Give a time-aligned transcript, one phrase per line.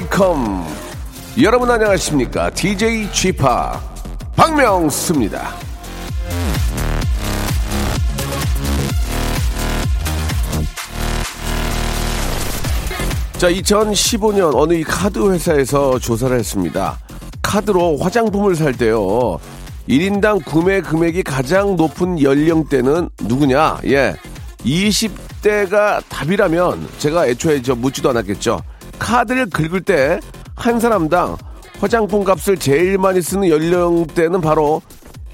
[0.00, 0.64] welcome.
[1.42, 2.50] 여러분 안녕하십니까?
[2.50, 3.44] DJ Chip
[4.34, 5.52] 박명수입니다.
[13.36, 16.98] 자, 2015년 어느 이 카드 회사에서 조사를 했습니다.
[17.42, 19.38] 카드로 화장품을 살 때요.
[19.88, 23.80] 1인당 구매 금액이 가장 높은 연령대는 누구냐?
[23.86, 24.14] 예.
[24.64, 28.60] 20대가 답이라면 제가 애초에 저 묻지도 않았겠죠.
[29.00, 30.20] 카드를 긁을 때
[30.60, 31.38] 한 사람당
[31.80, 34.82] 화장품 값을 제일 많이 쓰는 연령대는 바로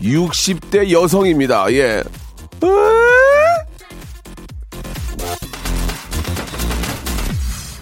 [0.01, 1.73] 60대 여성입니다.
[1.73, 2.05] 예.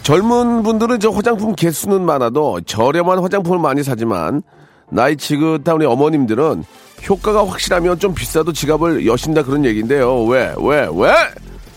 [0.02, 4.42] 젊은 분들은 저 화장품 개수는 많아도 저렴한 화장품을 많이 사지만
[4.90, 6.64] 나이 지긋한 우리 어머님들은
[7.08, 10.24] 효과가 확실하면 좀 비싸도 지갑을 여신다 그런 얘기인데요.
[10.24, 11.12] 왜, 왜, 왜?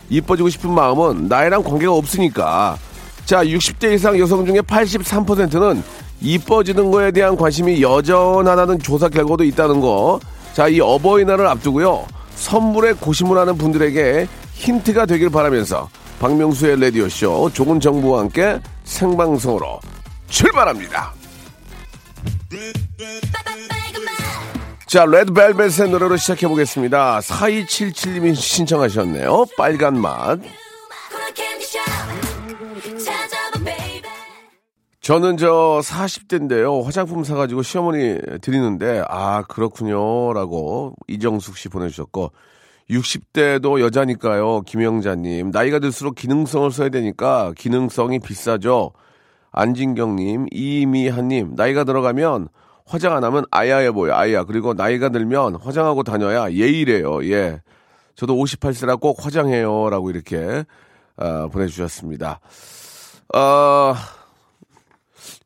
[0.10, 2.78] 이뻐지고 싶은 마음은 나이랑 관계가 없으니까.
[3.28, 5.84] 자, 60대 이상 여성 중에 83%는
[6.22, 10.18] 이뻐지는 거에 대한 관심이 여전하다는 조사 결과도 있다는 거.
[10.54, 12.08] 자, 이 어버이날을 앞두고요.
[12.36, 15.90] 선물에 고심을 하는 분들에게 힌트가 되길 바라면서
[16.22, 19.82] 박명수의 라디오쇼 좋은 정보와 함께 생방송으로
[20.30, 21.14] 출발합니다.
[24.88, 27.20] 자, 레드벨벳의 노래로 시작해보겠습니다.
[27.20, 29.48] 4277님이 신청하셨네요.
[29.58, 30.40] 빨간 맛.
[35.08, 36.84] 저는 저 40대인데요.
[36.84, 40.34] 화장품 사가지고 시어머니 드리는데, 아, 그렇군요.
[40.34, 42.34] 라고 이정숙 씨 보내주셨고,
[42.90, 44.64] 60대도 여자니까요.
[44.64, 45.52] 김영자님.
[45.52, 48.92] 나이가 들수록 기능성을 써야 되니까 기능성이 비싸죠.
[49.54, 51.54] 안진경님, 이미한님.
[51.56, 52.50] 나이가 들어가면
[52.86, 54.44] 화장 안 하면 아야해 보여, 아야.
[54.44, 57.24] 그리고 나이가 들면 화장하고 다녀야 예의래요.
[57.32, 57.62] 예.
[58.16, 59.90] 저도 58세라 꼭 화장해요.
[59.90, 60.66] 라고 이렇게,
[61.16, 62.42] 아, 보내주셨습니다.
[63.34, 63.96] 아,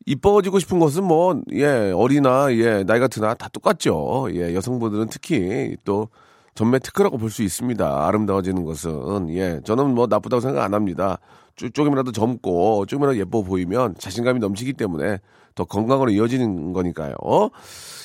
[0.05, 4.27] 이뻐지고 싶은 것은 뭐, 예, 어리나, 예, 나이가 드나 다 똑같죠.
[4.33, 6.09] 예, 여성분들은 특히 또
[6.55, 8.07] 전매 특허라고 볼 수 있습니다.
[8.07, 9.29] 아름다워지는 것은.
[9.35, 11.17] 예, 저는 뭐 나쁘다고 생각 안 합니다.
[11.55, 15.19] 조금이라도 젊고 조금이라도 예뻐 보이면 자신감이 넘치기 때문에
[15.55, 17.15] 더 건강으로 이어지는 거니까요.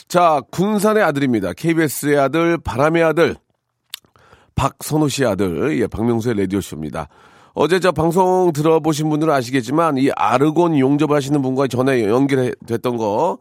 [0.09, 1.53] 자, 군산의 아들입니다.
[1.55, 3.37] KBS의 아들, 바람의 아들,
[4.55, 7.09] 박선호 씨 아들, 예, 박명수의 라디오쇼입니다.
[7.59, 13.39] 어제 저 방송 들어보신 분들은 아시겠지만 이 아르곤 용접하시는 분과 전에 연결됐던 거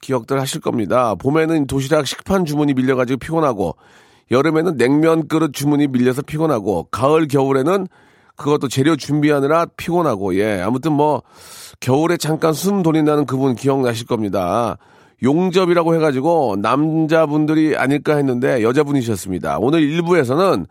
[0.00, 1.16] 기억들 하실 겁니다.
[1.16, 3.74] 봄에는 도시락 식판 주문이 밀려가지고 피곤하고
[4.30, 7.88] 여름에는 냉면 그릇 주문이 밀려서 피곤하고 가을 겨울에는
[8.36, 11.24] 그것도 재료 준비하느라 피곤하고 예 아무튼 뭐
[11.80, 14.76] 겨울에 잠깐 숨 돌린다는 그분 기억나실 겁니다.
[15.24, 19.58] 용접이라고 해가지고 남자분들이 아닐까 했는데 여자분이셨습니다.
[19.58, 20.66] 오늘 일부에서는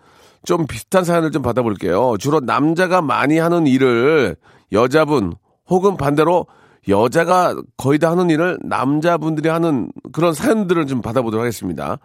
[0.46, 2.16] 좀 비슷한 사연을 좀 받아볼게요.
[2.20, 4.36] 주로 남자가 많이 하는 일을
[4.72, 5.34] 여자분
[5.68, 6.48] 혹은 반대로
[6.88, 11.98] 여자가 거의 다 하는 일을 남자분들이 하는 그런 사연들을 좀 받아보도록 하겠습니다.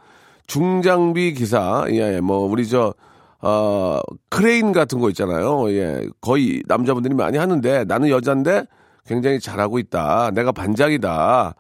[0.47, 2.95] 중장비 기사, 예, 뭐, 우리 저,
[3.43, 5.71] 어, 크레인 같은 거 있잖아요.
[5.71, 8.65] 예, 거의 남자분들이 많이 하는데 나는 여자인데
[9.07, 10.31] 굉장히 잘하고 있다.
[10.33, 11.55] 내가 반장이다.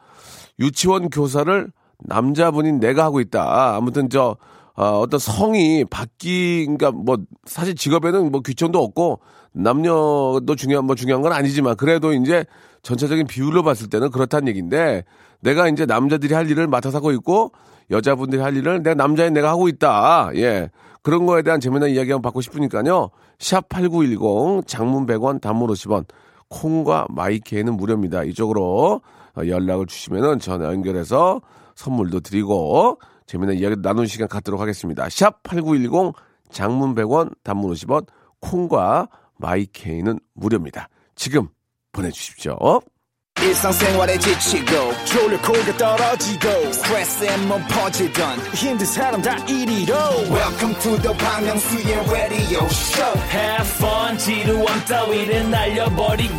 [0.58, 1.70] 유치원 교사를
[2.00, 3.76] 남자분인 내가 하고 있다.
[3.76, 4.36] 아무튼 저,
[4.80, 9.20] 어, 어떤 성이 바뀌, 그러니까 뭐 사실 직업에는 뭐 귀천도 없고
[9.52, 12.46] 남녀도 중요한 뭐 중요한 건 아니지만 그래도 이제
[12.82, 15.04] 전체적인 비율로 봤을 때는 그렇다는 얘기인데
[15.41, 17.52] 내가 이제 남자들이 할 일을 맡아서 하고 있고
[17.91, 20.30] 여자분들이 할 일을 내가 남자인 내가 하고 있다.
[20.36, 20.70] 예.
[21.02, 23.10] 그런 거에 대한 재미난 이야기 한번 받고 싶으니까요.
[23.38, 26.06] 샵8910 장문 100원 단문 50원
[26.48, 28.24] 콩과 마이케이는 무료입니다.
[28.24, 29.03] 이쪽으로
[29.36, 31.42] 연락을 주시면은 전화 연결해서
[31.74, 32.98] 선물도 드리고
[33.30, 35.09] 재미난 이야기 나누는 시간 갖도록 하겠습니다.
[35.09, 36.15] 샵 8910
[36.50, 38.09] 장문 100원 단문 50원
[38.41, 40.88] 콩과 마이케이는 무료입니다.
[41.15, 41.47] 지금
[41.92, 42.59] 보내주십시오.
[43.54, 49.94] 일상생활에 지치고, 졸려 코가 떨어지고, 스트레스에 몸 퍼지던, 힘든 사람 다 이리로.
[50.30, 56.36] welcome to the Bang Myung-soo's radio show Have fun 지루함 따위를 날려버리고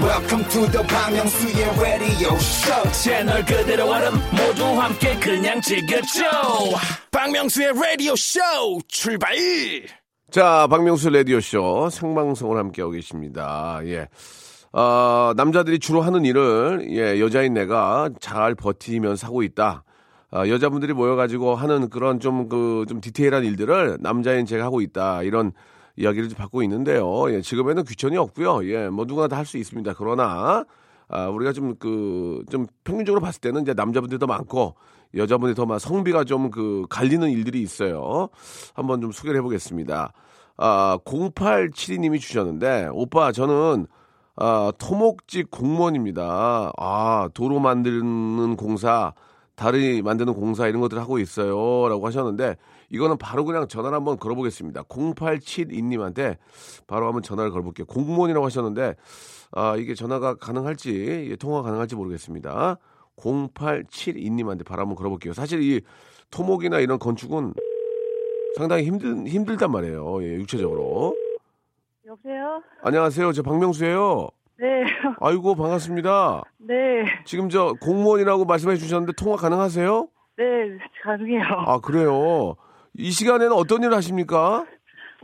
[0.00, 6.22] welcome to the Bang Myung-soo's radio show 채널 그대로 얼음 모두 함께 그냥 즐겨줘
[7.10, 8.40] 박명수의 라디오 쇼
[8.86, 9.34] 출발!
[10.30, 13.80] 자, 박명수 라디오 쇼 생방송을 함께하고 계십니다.
[13.84, 14.06] 예.
[14.76, 19.84] 어, 남자들이 주로 하는 일을, 예, 여자인 내가 잘 버티면서 하고 있다.
[20.32, 25.22] 어, 여자분들이 모여가지고 하는 그런 좀 그, 좀 디테일한 일들을 남자인 제가 하고 있다.
[25.22, 25.52] 이런
[25.96, 27.30] 이야기를 받고 있는데요.
[27.32, 28.66] 예, 지금에는 귀천이 없고요.
[28.68, 29.94] 예, 뭐 누구나 다 할 수 있습니다.
[29.96, 30.64] 그러나
[31.08, 34.74] 아, 우리가 좀 그, 좀 평균적으로 봤을 때는 이제 남자분들이 더 많고
[35.14, 38.28] 여자분들이 더 많, 성비가 좀 그 갈리는 일들이 있어요.
[38.74, 40.12] 한번 좀 소개를 해보겠습니다.
[40.56, 43.86] 아, 0872님이 주셨는데, 오빠, 저는,
[44.36, 46.72] 아, 토목직 공무원입니다.
[46.76, 49.12] 아, 도로 만드는 공사,
[49.54, 51.88] 다리 만드는 공사 이런 것들 하고 있어요.
[51.88, 52.56] 라고 하셨는데,
[52.90, 54.82] 이거는 바로 그냥 전화를 한번 걸어보겠습니다.
[54.84, 56.36] 0872님한테
[56.86, 57.86] 바로 한번 전화를 걸어볼게요.
[57.86, 58.96] 공무원이라고 하셨는데,
[59.52, 62.78] 아, 이게 전화가 가능할지, 예, 통화가 가능할지 모르겠습니다.
[63.16, 65.32] 0872님한테 바로 한번 걸어볼게요.
[65.32, 65.80] 사실 이
[66.30, 67.54] 토목이나 이런 건축은
[68.56, 70.24] 상당히 힘든, 힘들단 말이에요.
[70.24, 71.14] 예, 육체적으로.
[72.06, 72.62] 여보세요?
[72.82, 73.32] 안녕하세요.
[73.32, 74.28] 저 박명수예요.
[74.58, 74.66] 네,
[75.20, 76.42] 아이고, 반갑습니다.
[76.58, 76.74] 네,
[77.24, 80.08] 지금 저 공무원이라고 말씀해 주셨는데 통화 가능하세요?
[80.36, 80.44] 네,
[81.02, 81.42] 가능해요.
[81.66, 82.56] 아, 그래요.
[82.94, 84.66] 이 시간에는 어떤 일을 하십니까?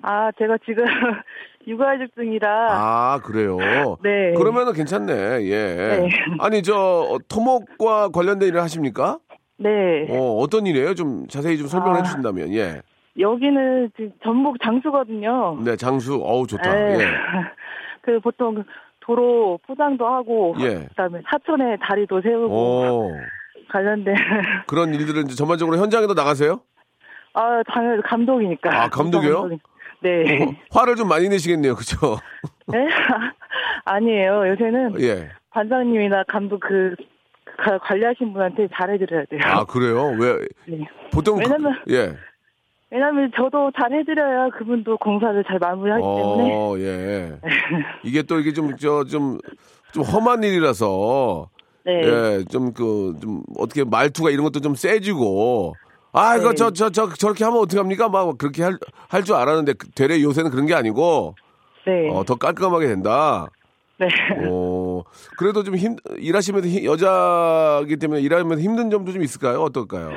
[0.03, 0.85] 아, 제가 지금
[1.69, 2.49] 육아휴직 중이라.
[2.71, 3.59] 아, 그래요.
[4.03, 4.33] 네.
[4.35, 5.13] 그러면은 괜찮네.
[5.45, 5.75] 예.
[5.77, 6.09] 네.
[6.39, 9.19] 아니, 저, 어, 토목과 관련된 일을 하십니까?
[9.59, 10.07] 네.
[10.09, 10.95] 어, 어떤 일이에요?
[10.95, 12.03] 좀 자세히 좀 설명해 아.
[12.05, 12.81] 주신다면, 예.
[13.19, 15.59] 여기는 지금 전북 장수거든요.
[15.65, 16.73] 네, 장수, 어우, 좋다.
[16.73, 16.99] 네.
[17.01, 17.05] 예.
[18.03, 18.65] 그 보통
[19.01, 20.87] 도로 포장도 하고, 예.
[20.89, 23.13] 그다음에 사천에 다리도 세우고 오,
[23.69, 24.15] 관련된.
[24.69, 26.61] 그런 일들은 이제 전반적으로 현장에도 나가세요?
[27.35, 28.83] 아, 당연히 감독이니까.
[28.85, 29.43] 아, 감독이요?
[29.43, 29.61] 감독이-
[30.03, 30.43] 네.
[30.45, 31.75] 어, 화를 좀 많이 내시겠네요.
[31.75, 32.17] 그죠?
[32.73, 32.87] 네?
[33.85, 34.49] 아니에요.
[34.49, 35.29] 요새는 예.
[35.51, 36.95] 관장님이나 감독 그
[37.59, 39.41] 가- 관리하신 분한테 잘해드려야 돼요.
[39.45, 40.15] 아, 그래요?
[40.19, 40.87] 왜, 네.
[41.13, 41.37] 보통.
[41.37, 42.17] 그- 왜냐면- 예.
[42.93, 47.39] 왜냐면 저도 잘 해드려야 그분도 공사를 잘 마무리하기 때문에 어, 예.
[48.03, 49.39] 이게 또 이게 좀, 저, 좀,
[49.93, 51.49] 좀 험한 일이라서.
[51.85, 51.93] 네.
[52.03, 55.75] 예, 좀 그, 좀 어떻게 말투가 이런 것도 좀 세지고.
[56.13, 56.55] 아, 이거 네.
[56.57, 58.09] 저, 저, 저, 저렇게 하면 어떡합니까?
[58.09, 58.77] 막 그렇게 할,
[59.09, 61.37] 할 줄 알았는데, 그 되레 요새는 그런 게 아니고,
[61.87, 62.11] 네.
[62.11, 63.47] 어, 더 깔끔하게 된다.
[63.99, 64.09] 네.
[64.49, 65.03] 어,
[65.39, 69.63] 그래도 좀 힘, 일하시면서 힘- 여자기 때문에 일하면서 힘든 점도 좀 있을까요?
[69.63, 70.11] 어떨까요?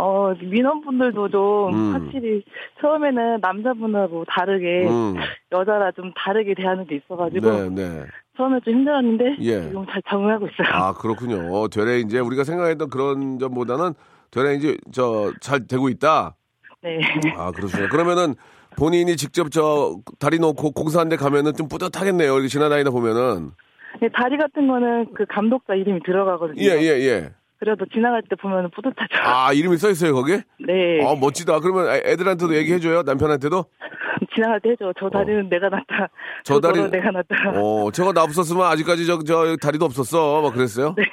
[0.00, 1.92] 어, 민원분들도 좀 음.
[1.94, 2.44] 확실히
[2.80, 5.16] 처음에는 남자분하고 다르게 음.
[5.52, 8.04] 여자라 좀 다르게 대하는 게 있어가지고 네, 네.
[8.36, 9.62] 처음에 좀 힘들었는데 예.
[9.62, 10.68] 지금 잘 적응하고 있어요.
[10.72, 11.68] 아, 그렇군요.
[11.68, 13.94] 되레 이제 우리가 생각했던 그런 점보다는
[14.30, 16.36] 되레 이제 저 잘 되고 있다.
[16.82, 17.00] 네.
[17.36, 17.88] 아, 그렇군요.
[17.88, 18.36] 그러면은
[18.76, 22.34] 본인이 직접 저 다리 놓고 공사한 데 가면은 좀 뿌듯하겠네요.
[22.34, 23.50] 이렇게 지나다니다 보면은.
[23.98, 26.62] 근데 다리 같은 거는 그 감독자 이름이 들어가거든요.
[26.62, 27.30] 예, 예, 예.
[27.58, 29.14] 그래도 지나갈 때 보면 뿌듯하죠.
[29.22, 30.42] 아, 이름이 써 있어요, 거기에?
[30.64, 31.04] 네.
[31.04, 31.58] 아, 멋지다.
[31.60, 33.02] 그러면 애- 애들한테도 얘기해줘요?
[33.02, 33.64] 남편한테도?
[34.34, 34.92] 지나갈 때 해줘.
[34.98, 36.04] 저 다리는 내가 놨다.
[36.04, 36.08] 어.
[36.44, 37.60] 저저 다리- 다리 내가 놨다.
[37.60, 40.42] 어, 저거 나 없었으면 아직까지 저, 저 다리도 없었어.
[40.42, 40.94] 막 그랬어요?
[40.96, 41.04] 네.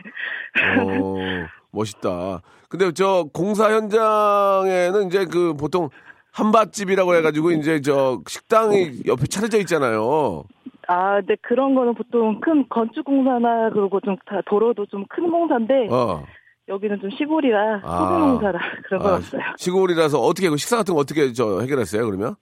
[0.82, 2.42] 어, 멋있다.
[2.70, 5.90] 근데 저 공사 현장에는 이제 그 보통
[6.32, 10.44] 한밭집이라고 해가지고 이제 저 식당이 옆에 차려져 있잖아요.
[10.88, 16.24] 아, 근데 그런 거는 보통 큰 건축공사나 그리고 좀 다 도로도 좀 큰 공사인데 어.
[16.68, 17.98] 여기는 좀 시골이라 아.
[17.98, 19.42] 소규모공사라 그런 건 아, 없어요.
[19.58, 22.06] 시골이라서 어떻게 그 식사 같은 거 어떻게 저 해결했어요?
[22.06, 22.36] 그러면?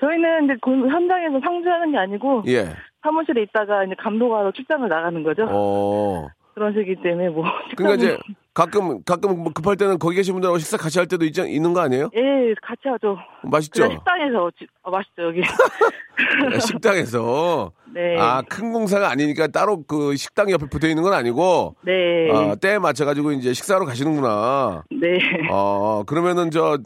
[0.00, 2.68] 저희는 이제 공- 현장에서 상주하는 게 아니고 예.
[3.02, 5.46] 사무실에 있다가 이제 감독하러 출장을 나가는 거죠.
[5.50, 6.28] 어.
[6.54, 7.44] 그런 식이기 때문에 뭐.
[7.76, 8.18] 그러니까 이제
[8.54, 11.80] 가끔 가끔 뭐 급할 때는 거기 계신 분들하고 식사 같이 할 때도 있, 있는 거
[11.80, 12.10] 아니에요?
[12.14, 13.16] 예, 같이 하죠.
[13.44, 13.88] 맛있죠?
[13.90, 15.40] 식당에서 지- 아, 맛있죠 여기.
[16.60, 18.18] 식당에서 네.
[18.18, 22.30] 아큰 공사가 아니니까 따로 그 식당 옆에 붙어 있는 건 아니고 네.
[22.30, 24.84] 아, 때에 맞춰 가지고 이제 식사하러 가시는구나.
[24.90, 25.18] 네.
[25.50, 26.78] 아, 그러면은 저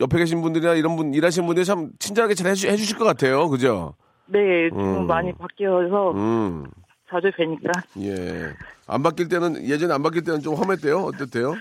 [0.00, 3.48] 옆에 계신 분들이나 이런 분 일하시는 분들이 참 친절하게 잘 해주, 해주실 것 같아요.
[3.48, 3.94] 그죠?
[4.26, 5.06] 네, 지금 음.
[5.06, 6.66] 많이 바뀌어서 음,
[7.10, 8.52] 자주 뵈니까 예.
[8.86, 10.98] 안 바뀔 때는 예전에 안 바뀔 때는 좀 험했대요.
[10.98, 11.54] 어땠대요?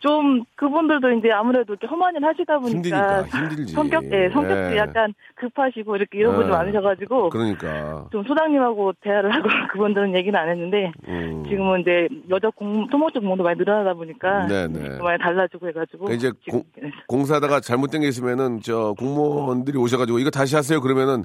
[0.00, 3.72] 좀 그분들도 이제 아무래도 이렇게 험한 일 하시다 보니까 힘들지.
[3.72, 4.76] 성격, 예, 성격도 예.
[4.76, 6.50] 약간 급하시고 이렇게 이런 분이 예.
[6.52, 8.06] 많으셔가지고 그러니까.
[8.12, 11.42] 좀 소장님하고 대화를 하고 그분들은 얘기는 안 했는데 음.
[11.48, 14.98] 지금은 이제 여자 공 토목적 공도 많이 늘어나다 보니까 네네.
[14.98, 16.64] 많이 달라지고 해가지고 그러니까 이제 공-
[17.08, 21.24] 공사하다가 잘못된 게 있으면은 저 공무원들이 오셔가지고 이거 다시 하세요 그러면은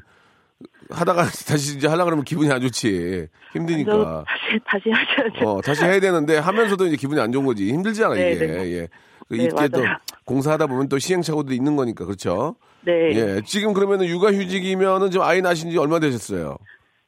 [0.90, 3.28] 하다가 다시 이제 하려 그러면 기분이 안 좋지.
[3.54, 3.92] 힘드니까.
[3.92, 5.50] 저 다시 다시 하셔야죠.
[5.50, 7.72] 어 다시 해야 되는데 하면서도 이제 기분이 안 좋은 거지.
[7.72, 8.46] 힘들잖아 네, 이게.
[8.48, 8.72] 네.
[8.74, 8.88] 예.
[9.28, 9.98] 그 네, 이게 또 맞아요.
[10.26, 12.56] 공사하다 보면 또 시행착오도 있는 거니까 그렇죠?
[12.86, 13.42] 네, 예.
[13.46, 16.58] 지금 그러면은 육아 휴직이면은 지금 아이 낳으신 지 얼마 되셨어요?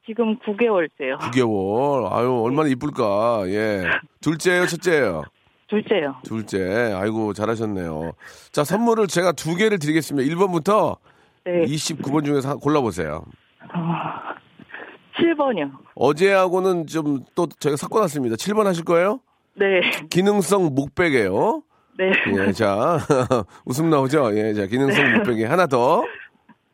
[0.06, 1.18] 지금 9개월째요.
[1.18, 2.12] 9개월.
[2.12, 3.42] 아유 얼마나 이쁠까.
[3.46, 3.82] 예.
[4.20, 5.24] 둘째예요 첫째예요?
[5.68, 6.16] 둘째요.
[6.24, 6.92] 둘째.
[6.94, 8.12] 아이고 잘하셨네요.
[8.52, 10.28] 자 선물을 제가 두 개를 드리겠습니다.
[10.34, 10.98] 1번부터
[11.44, 13.24] 네, 29번 중에서 한- 골라보세요.
[15.18, 15.70] 7번이요.
[15.94, 18.36] 어제하고는 좀또 저희가 섞어 놨습니다.
[18.36, 19.20] 7번 하실 거예요?
[19.54, 21.62] 네, 기능성 목베개요.
[21.98, 22.10] 네.
[22.46, 22.98] 예, 자,
[23.66, 24.30] 웃음 나오죠?
[24.36, 25.44] 예, 자, 기능성 목베개.
[25.44, 26.02] 하나 더.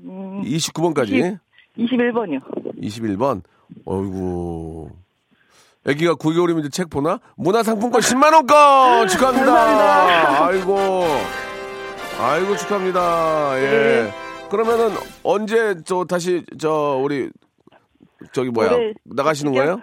[0.00, 1.38] 음, 29번까지.
[1.76, 2.40] 21번이요.
[2.80, 3.42] 21번.
[3.84, 4.90] 어이구.
[5.88, 7.18] 애기가 9개월이면 이제 책 보나?
[7.36, 10.44] 문화상품권 10만원권 축하합니다.
[10.46, 10.78] 아이고.
[12.20, 13.58] 아이고, 축하합니다.
[13.60, 14.27] 예.
[14.50, 14.90] 그러면은
[15.24, 17.30] 언제 저 다시 저 우리
[18.32, 19.80] 저기 뭐야 올해 나가시는 거예요?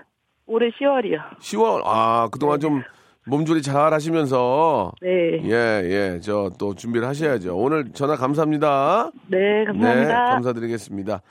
[0.47, 1.39] 올해 10월이요.
[1.39, 1.81] 10월.
[1.85, 2.81] 아, 그동안 좀
[3.27, 5.09] 몸조리 잘 하시면서 네.
[5.45, 6.19] 예, 예.
[6.19, 7.55] 저 또 준비를 하셔야죠.
[7.57, 9.11] 오늘 전화 감사합니다.
[9.27, 10.23] 네, 감사합니다.
[10.25, 11.21] 네, 감사드리겠습니다.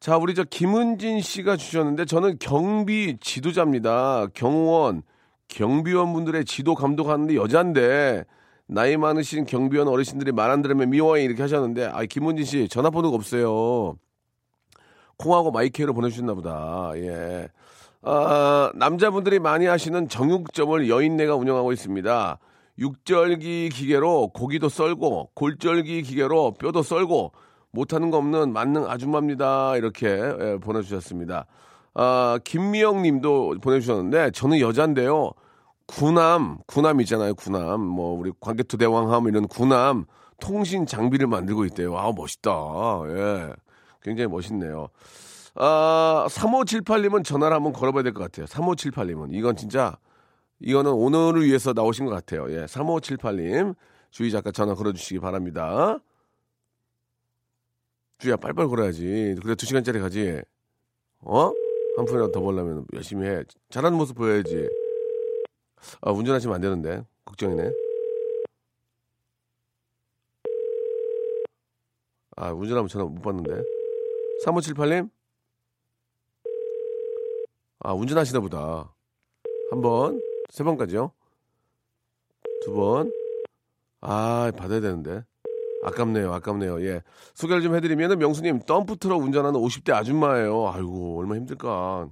[0.00, 4.26] 자, 우리 저 김은진 씨가 주셨는데 저는 경비 지도자입니다.
[4.34, 5.02] 경호원,
[5.48, 8.24] 경비원 분들의 지도 감독하는데 여잔데
[8.74, 13.96] 나이 많으신 경비원 어르신들이 말 안 들으면 미워해 이렇게 하셨는데 아, 김은진 씨 전화번호가 없어요.
[15.16, 16.92] 콩하고 마이크로 보내주셨나 보다.
[16.96, 17.48] 예.
[18.02, 22.38] 아, 남자분들이 많이 하시는 정육점을 여인네가 운영하고 있습니다.
[22.78, 27.32] 육절기 기계로 고기도 썰고 골절기 기계로 뼈도 썰고
[27.70, 29.76] 못하는 거 없는 만능 아줌마입니다.
[29.76, 31.46] 이렇게 예, 보내주셨습니다.
[31.94, 35.30] 아, 김미영 님도 보내주셨는데 저는 여잔데요.
[35.86, 37.34] 구남, 구남 있잖아요.
[37.34, 37.80] 구남.
[37.80, 40.06] 뭐 우리 관계투대왕함 이런 구남
[40.40, 41.96] 통신 장비를 만들고 있대요.
[41.96, 42.50] 아, 멋있다.
[43.08, 43.52] 예.
[44.02, 44.88] 굉장히 멋있네요.
[45.54, 48.46] 아, 3578님은 전화를 한번 걸어봐야 될 것 같아요.
[48.46, 49.28] 3578님은.
[49.32, 49.96] 이건 진짜,
[50.60, 52.50] 이거는 오늘을 위해서 나오신 것 같아요.
[52.50, 53.74] 예, 3578님.
[54.10, 55.98] 주희 작가 전화 걸어주시기 바랍니다.
[58.18, 59.36] 주희야, 빨빨 걸어야지.
[59.42, 60.40] 그래, 두 시간짜리 가지.
[61.20, 61.52] 어?
[61.96, 63.42] 한 푼이라도 더 벌려면 열심히 해.
[63.70, 64.68] 잘하는 모습 보여야지.
[66.00, 67.04] 아, 운전하시면 안 되는데.
[67.24, 67.70] 걱정이네.
[72.36, 73.62] 아, 운전하면 전화 못 받는데.
[74.44, 75.10] 3578님?
[77.80, 78.92] 아, 운전하시나 보다.
[79.70, 81.12] 한 번, 세 번까지요.
[82.64, 83.12] 두 번.
[84.00, 85.24] 아, 받아야 되는데.
[85.84, 86.82] 아깝네요, 아깝네요.
[86.86, 87.02] 예.
[87.34, 90.68] 소개를 좀 해드리면은 명수님, 덤프트럭 운전하는 50대 아줌마예요.
[90.68, 92.08] 아이고, 얼마나 힘들까.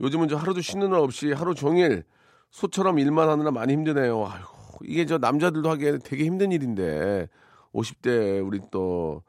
[0.00, 2.04] 요즘은 저 하루도 쉬는 날 없이 하루 종일
[2.50, 4.26] 소처럼 일만 하느라 많이 힘드네요.
[4.26, 7.28] 아이고, 이게 저 남자들도 하기에는 되게 힘든 일인데.
[7.76, 9.22] 50대 우리 또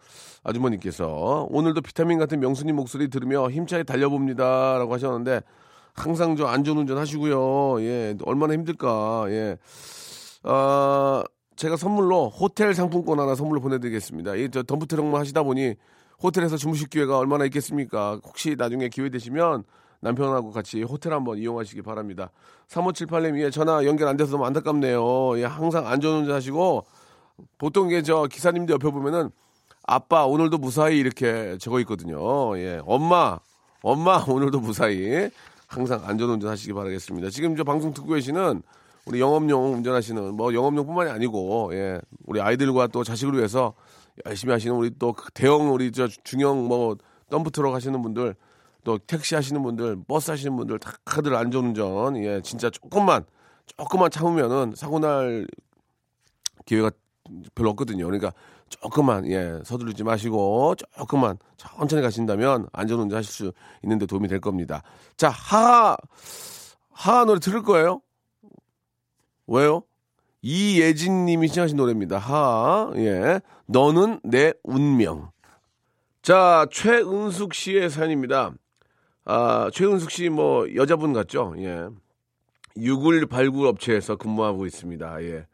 [0.43, 5.41] 아주머니께서 오늘도 비타민 같은 명수님 목소리 들으며 힘차게 달려봅니다라고 하셨는데
[5.93, 7.81] 항상 저 안전운전 하시고요.
[7.81, 9.25] 예, 얼마나 힘들까.
[9.29, 9.57] 예.
[10.43, 11.23] 아,
[11.55, 14.35] 제가 선물로 호텔 상품권 하나 선물로 보내드리겠습니다.
[14.35, 15.73] 이저 덤프 트럭만 하시다 보니
[16.21, 18.19] 호텔에서 주무실 기회가 얼마나 있겠습니까?
[18.23, 19.63] 혹시 나중에 기회 되시면
[20.01, 22.31] 남편하고 같이 호텔 한번 이용하시기 바랍니다.
[22.69, 25.39] 3578님, 예, 전화 연결 안 돼서 너무 안타깝네요.
[25.39, 26.85] 예, 항상 안전운전 하시고
[27.57, 29.29] 보통 이게 저 기사님들 옆에 보면은
[29.83, 32.57] 아빠 오늘도 무사히 이렇게 적어 있거든요.
[32.57, 33.39] 예, 엄마,
[33.81, 35.29] 엄마 오늘도 무사히
[35.67, 37.29] 항상 안전운전 하시기 바라겠습니다.
[37.29, 38.61] 지금 저 방송 듣고 계시는
[39.05, 43.73] 우리 영업용 운전하시는 뭐 영업용뿐만이 아니고 예, 우리 아이들과 또 자식을 위해서
[44.25, 46.97] 열심히 하시는 우리 또 대형 우리 저 중형 뭐
[47.29, 48.35] 덤프트럭 하시는 분들
[48.87, 53.25] 또 택시 하시는 분들 버스 하시는 분들 다들 안전운전 예 진짜 조금만
[53.65, 55.45] 조금만 참으면은 사고 날
[56.65, 56.89] 기회가
[57.53, 58.05] 별로 없거든요.
[58.05, 58.31] 그러니까
[58.69, 63.51] 조금만 예 서두르지 마시고 조금만 천천히 가신다면 안전운전 하실 수
[63.83, 64.83] 있는데 도움이 될 겁니다.
[65.17, 65.97] 자 하하
[66.89, 67.99] 하하 노래 들을 거예요.
[69.47, 69.83] 왜요?
[70.41, 72.19] 이예진님이 신청하신 노래입니다.
[72.19, 75.31] 하하 예 너는 내 운명.
[76.21, 78.53] 자 최은숙 씨의 사연입니다.
[79.29, 81.53] 아 최은숙 씨 뭐 여자분 같죠?
[81.57, 81.89] 예
[82.77, 85.23] 유골 발굴 업체에서 근무하고 있습니다.
[85.23, 85.47] 예.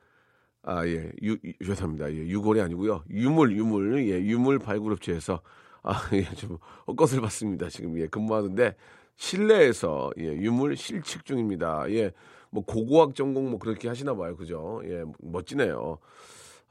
[0.65, 1.10] 아, 예.
[1.24, 2.12] 유, 유- 죄송합니다.
[2.12, 2.18] 예.
[2.18, 3.03] 유골이 아니고요.
[3.10, 4.06] 유물, 유물.
[4.10, 4.20] 예.
[4.22, 5.39] 유물 발굴 업체에서
[5.84, 6.24] 아, 예.
[6.36, 7.70] 좀 헛것을 봤습니다.
[7.70, 8.08] 지금 예.
[8.08, 8.75] 근무하는데
[9.15, 10.25] 실내에서 예.
[10.34, 11.86] 유물 실측 중입니다.
[11.92, 12.12] 예.
[12.50, 14.36] 뭐 고고학 전공 뭐 그렇게 하시나 봐요.
[14.36, 14.82] 그죠?
[14.86, 15.03] 예.
[15.20, 16.00] 멋지네요.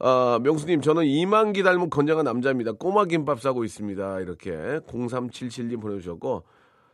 [0.01, 2.73] 아, 명수님, 저는 이만기 닮은 건장한 남자입니다.
[2.73, 4.21] 꼬마 김밥 싸고 있습니다.
[4.21, 4.51] 이렇게
[4.87, 6.43] 0377님 보내주셨고,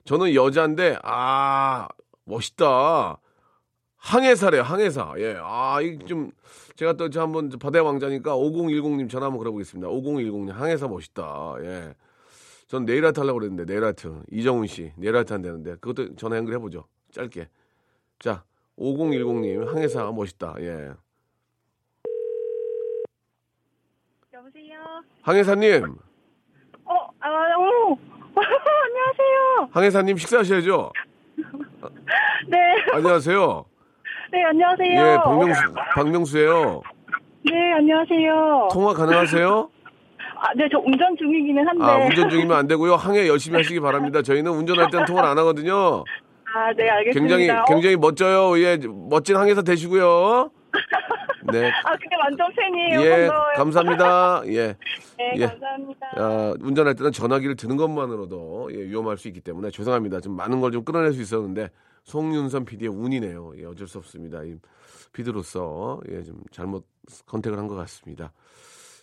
[0.09, 1.87] 저는 여자인데, 아,
[2.25, 3.21] 멋있다.
[3.99, 5.13] 항해사래요, 항해사.
[5.19, 5.37] 예.
[5.39, 6.31] 아, 이 좀,
[6.77, 9.87] 제가 또저 한번 바다의 왕자니까 5010님 전화 한번 걸어보겠습니다.
[9.87, 11.57] 5010님, 항해사 멋있다.
[11.61, 11.95] 예.
[12.69, 14.23] 전 네일 아트 하려고 그랬는데, 네일 아트.
[14.31, 16.87] 이정훈 씨, 네일 아트 한다는데, 그것도 전화 연결해보죠.
[17.13, 17.51] 짧게.
[18.19, 18.45] 자,
[18.79, 20.55] 5010님, 항해사 멋있다.
[20.61, 20.93] 예.
[24.33, 25.03] 여보세요?
[25.21, 25.99] 항해사님,
[26.87, 28.18] 어, 아, 오!
[28.85, 29.69] 안녕하세요.
[29.73, 30.91] 항해사님 식사하셔야죠.
[32.49, 32.59] 네.
[32.93, 33.65] 안녕하세요.
[34.31, 35.13] 네, 안녕하세요.
[35.13, 35.61] 예, 박명수,
[35.95, 36.83] 박명수예요.
[37.51, 38.69] 네, 안녕하세요.
[38.73, 39.71] 통화 가능하세요?
[40.37, 41.85] 아, 네, 저 운전 중이기는 한데.
[41.85, 42.95] 아, 운전 중이면 안 되고요.
[42.95, 44.23] 항해 열심히 하시기 바랍니다.
[44.23, 46.05] 저희는 운전할 때는 통화를 안 하거든요.
[46.55, 47.37] 아, 네, 알겠습니다.
[47.37, 48.59] 굉장히, 어, 굉장히 멋져요.
[48.63, 48.79] 예,
[49.11, 50.51] 멋진 항해사 되시고요.
[51.53, 51.71] 네.
[51.85, 53.01] 아, 근데 완전 팬이에요.
[53.01, 53.55] 예, 반가워요.
[53.57, 54.43] 감사합니다.
[54.47, 54.77] 예.
[55.17, 55.47] 네, 예.
[55.47, 56.07] 감사합니다.
[56.17, 60.21] 아, 운전할 때는 전화기를 드는 것만으로도 예, 위험할 수 있기 때문에 죄송합니다.
[60.21, 61.71] 좀 많은 걸 좀 끌어낼 수 있었는데
[62.05, 63.53] 송윤선 PD의 운이네요.
[63.59, 64.43] 예, 어쩔 수 없습니다.
[64.45, 64.57] 이
[65.13, 66.87] PD로서 예, 좀 잘못
[67.27, 68.33] 컨택을 한 것 같습니다.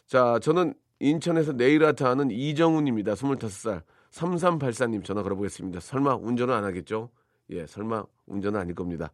[0.07, 3.13] 자, 저는 인천에서 네일아트 하는 이정훈입니다.
[3.13, 3.81] 25살.
[4.11, 5.79] 3384님 전화 걸어보겠습니다.
[5.81, 7.09] 설마 운전은 안 하겠죠?
[7.49, 9.11] 예, 설마 운전은 아닐 겁니다.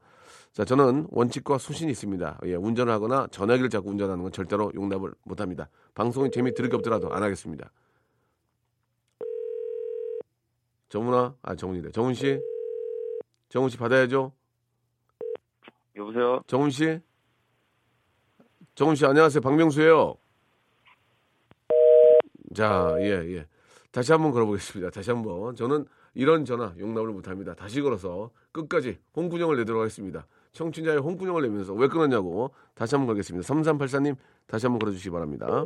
[0.54, 2.42] 자, 저는 원칙과 소신이 있습니다.
[2.46, 5.70] 예, 운전을 하거나 전화기를 잡고 운전하는 건 절대로 용납을 못 합니다.
[5.96, 7.72] 방송이 재미 들을 게 없더라도 안 하겠습니다.
[10.90, 11.92] 정훈아, 아, 정훈이래.
[11.92, 12.38] 정훈 씨?
[13.48, 14.34] 정훈 씨 받아야죠?
[15.96, 16.44] 여보세요?
[16.48, 17.00] 정훈 씨?
[18.76, 19.40] 정훈 씨, 안녕하세요.
[19.40, 20.16] 박명수예요
[22.54, 23.06] 자, 예,
[23.36, 23.48] 예.
[23.92, 24.90] 다시 한번 걸어보겠습니다.
[24.90, 25.56] 다시 한번.
[25.56, 27.54] 저는 이런 전화 용납을 못 합니다.
[27.54, 30.28] 다시 걸어서 끝까지 홍군형을 내도록 하겠습니다.
[30.54, 33.48] 청춘자의 홍군형을 내면서 왜 끊었냐고 다시 한번 걸겠습니다.
[33.48, 34.16] 3384님
[34.48, 35.64] 다시 한번 걸어주시기 바랍니다.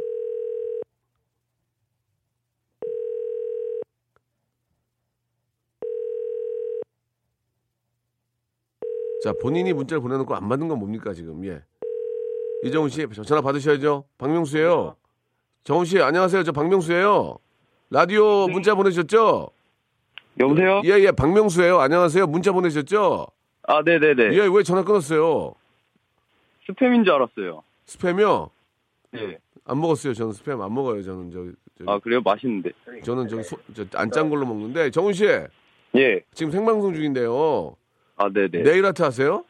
[9.23, 11.43] 자, 본인이 문자를 보내놓고 안 받는 건 뭡니까, 지금?
[11.45, 11.63] 예.
[12.63, 14.05] 이정훈 씨, 전화 받으셔야죠.
[14.19, 14.95] 박명수예요
[15.63, 16.43] 정훈 씨, 안녕하세요.
[16.43, 17.39] 저 박명수예요.
[17.89, 19.49] 라디오 문자 보내셨죠?
[20.39, 20.81] 여보세요?
[20.85, 21.79] 예, 예, 박명수예요.
[21.79, 22.27] 안녕하세요.
[22.27, 23.25] 문자 보내셨죠?
[23.67, 24.33] 아, 네네네.
[24.33, 25.53] 예, 왜 전화 끊었어요?
[26.67, 27.63] 스팸인 줄 알았어요.
[27.87, 28.49] 스팸이요?
[29.11, 29.37] 네.
[29.65, 30.13] 안 먹었어요.
[30.13, 31.01] 저는 스팸 안 먹어요.
[31.01, 32.21] 저는 저, 저 아, 그래요?
[32.21, 32.71] 맛있는데.
[33.03, 33.43] 저는 저기
[33.93, 36.21] 안짠 걸로 먹는데 정훈 씨 예.
[36.33, 37.75] 지금 생방송 중인데요.
[38.17, 38.63] 아, 네네.
[38.63, 39.43] 네일 아트 하세요?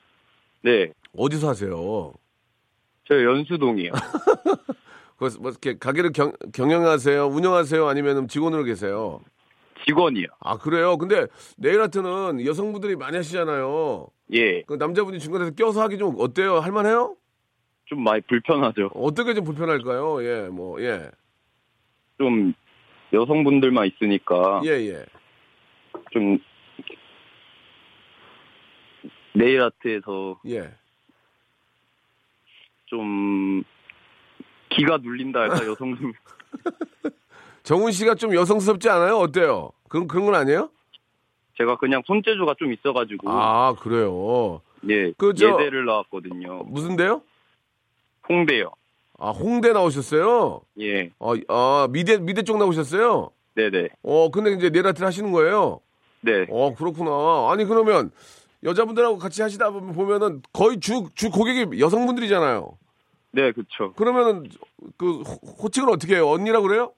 [0.62, 0.92] 네.
[1.18, 2.14] 어디서 하세요?
[3.08, 3.92] 저 연수동이요.
[5.18, 7.28] 그래서 뭐 이렇게 가게를 경, 경영하세요?
[7.28, 7.88] 운영하세요?
[7.88, 9.22] 아니면 직원으로 계세요?
[9.86, 10.28] 직원이요.
[10.40, 10.98] 아 그래요?
[10.98, 11.28] 근데
[11.58, 14.08] 네일 아트는 여성분들이 많이 하시잖아요.
[14.34, 14.64] 예.
[14.64, 16.60] 그 남자분이 중간에서 껴서 하기 좀 어때요?
[16.60, 17.16] 할만해요?
[17.86, 18.90] 좀 많이 불편하죠.
[18.96, 20.24] 어떻게 좀 불편할까요?
[20.24, 21.12] 예, 뭐 예,
[22.18, 22.54] 좀
[23.14, 25.06] 여성분들만 있으니까 예, 예.
[26.12, 26.40] 좀
[29.34, 30.74] 네일 아트에서 예.
[32.88, 33.64] 좀
[34.70, 36.14] 기가 눌린다 할까 여성분
[37.66, 39.18] 정훈 씨가 좀 여성스럽지 않아요?
[39.18, 39.72] 어때요?
[39.90, 40.70] 그런 그런 건 아니에요?
[41.58, 44.62] 제가 그냥 손재주가 좀 있어가지고 아 그래요.
[44.88, 46.64] 예 그 저- 예대를 나왔거든요.
[46.68, 47.22] 무슨데요?
[48.30, 48.72] 홍대요.
[49.18, 50.62] 아 홍대 나오셨어요?
[50.82, 51.10] 예.
[51.20, 53.32] 아, 아 미대 미대 쪽 나오셨어요?
[53.56, 53.90] 네네.
[54.04, 55.80] 어 근데 이제 네라트를 하시는 거예요?
[56.22, 56.46] 네.
[56.50, 57.50] 어 그렇구나.
[57.52, 58.12] 아니 그러면
[58.64, 62.78] 여자분들하고 같이 하시다 보면 보면은 거의 주주 고객이 여성분들이잖아요.
[63.32, 63.94] 네, 그쵸.
[63.94, 64.50] 그러면은
[64.98, 66.30] 그 호- 호칭을 어떻게 해요?
[66.30, 66.92] 언니라 그래요?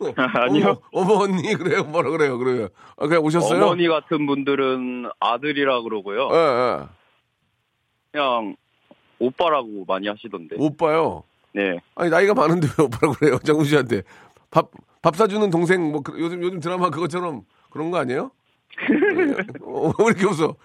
[0.16, 0.80] 아니요.
[0.92, 1.84] 어머, 어머 언니 그래요?
[1.84, 2.38] 뭐라 그래요?
[2.38, 2.68] 그래요?
[2.96, 3.62] 아, 그냥 오셨어요?
[3.64, 6.28] 어머니 같은 분들은 아들이라 그러고요.
[6.32, 6.86] 예, 예.
[8.12, 8.56] 그냥
[9.18, 10.56] 오빠라고 많이 하시던데.
[10.58, 11.22] 오빠요.
[11.52, 11.78] 네.
[11.94, 13.38] 아니 나이가 많은데 왜 오빠라고 그래요?
[13.44, 14.02] 정우 씨한테
[14.50, 14.70] 밥
[15.04, 18.30] 밥 사주는 동생 뭐 그- 요즘 요즘 드라마 그것처럼 그런 거 아니에요?
[19.62, 20.56] 어, 왜 이렇게 웃어?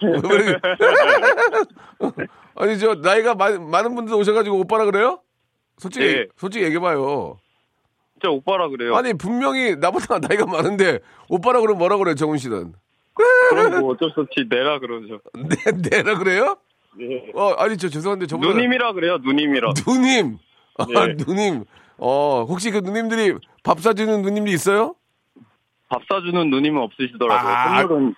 [0.00, 0.58] 왜 이렇게...
[2.54, 5.20] 아니 저 나이가 많, 많은 분들 오셔가지고 오빠라 그래요?
[5.76, 6.26] 솔직히 네.
[6.38, 7.36] 솔직히 얘기해봐요.
[8.22, 8.94] 진짜 오빠라 그래요.
[8.94, 12.72] 아니 분명히 나보다 나이가 많은데 오빠라 그러면 뭐라 그래요 정훈 씨는?
[13.14, 15.20] 그럼 뭐 어쩔 수 없이 내라 그러죠.
[15.34, 16.56] 네 네라 그래요?
[16.96, 17.32] 네.
[17.34, 19.18] 어 아니 저 죄송한데 저보다 누님이라 그래요.
[19.18, 19.72] 누님이라.
[19.86, 20.38] 누님
[20.78, 21.16] 아, 네.
[21.18, 21.64] 누님
[21.98, 24.94] 어 혹시 그 누님들이 밥 사주는 누님들 있어요?
[25.88, 27.52] 밥 사주는 누님은 없으시더라고요.
[27.52, 28.14] 아, 선물은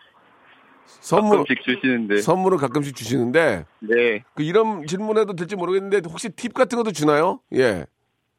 [0.86, 2.16] 선물 가끔씩 주시는데.
[2.18, 4.22] 선물을 가끔씩 주시는데 네.
[4.34, 7.40] 그 이런 질문해도 될지 모르겠는데 혹시 팁 같은 것도 주나요?
[7.54, 7.86] 예.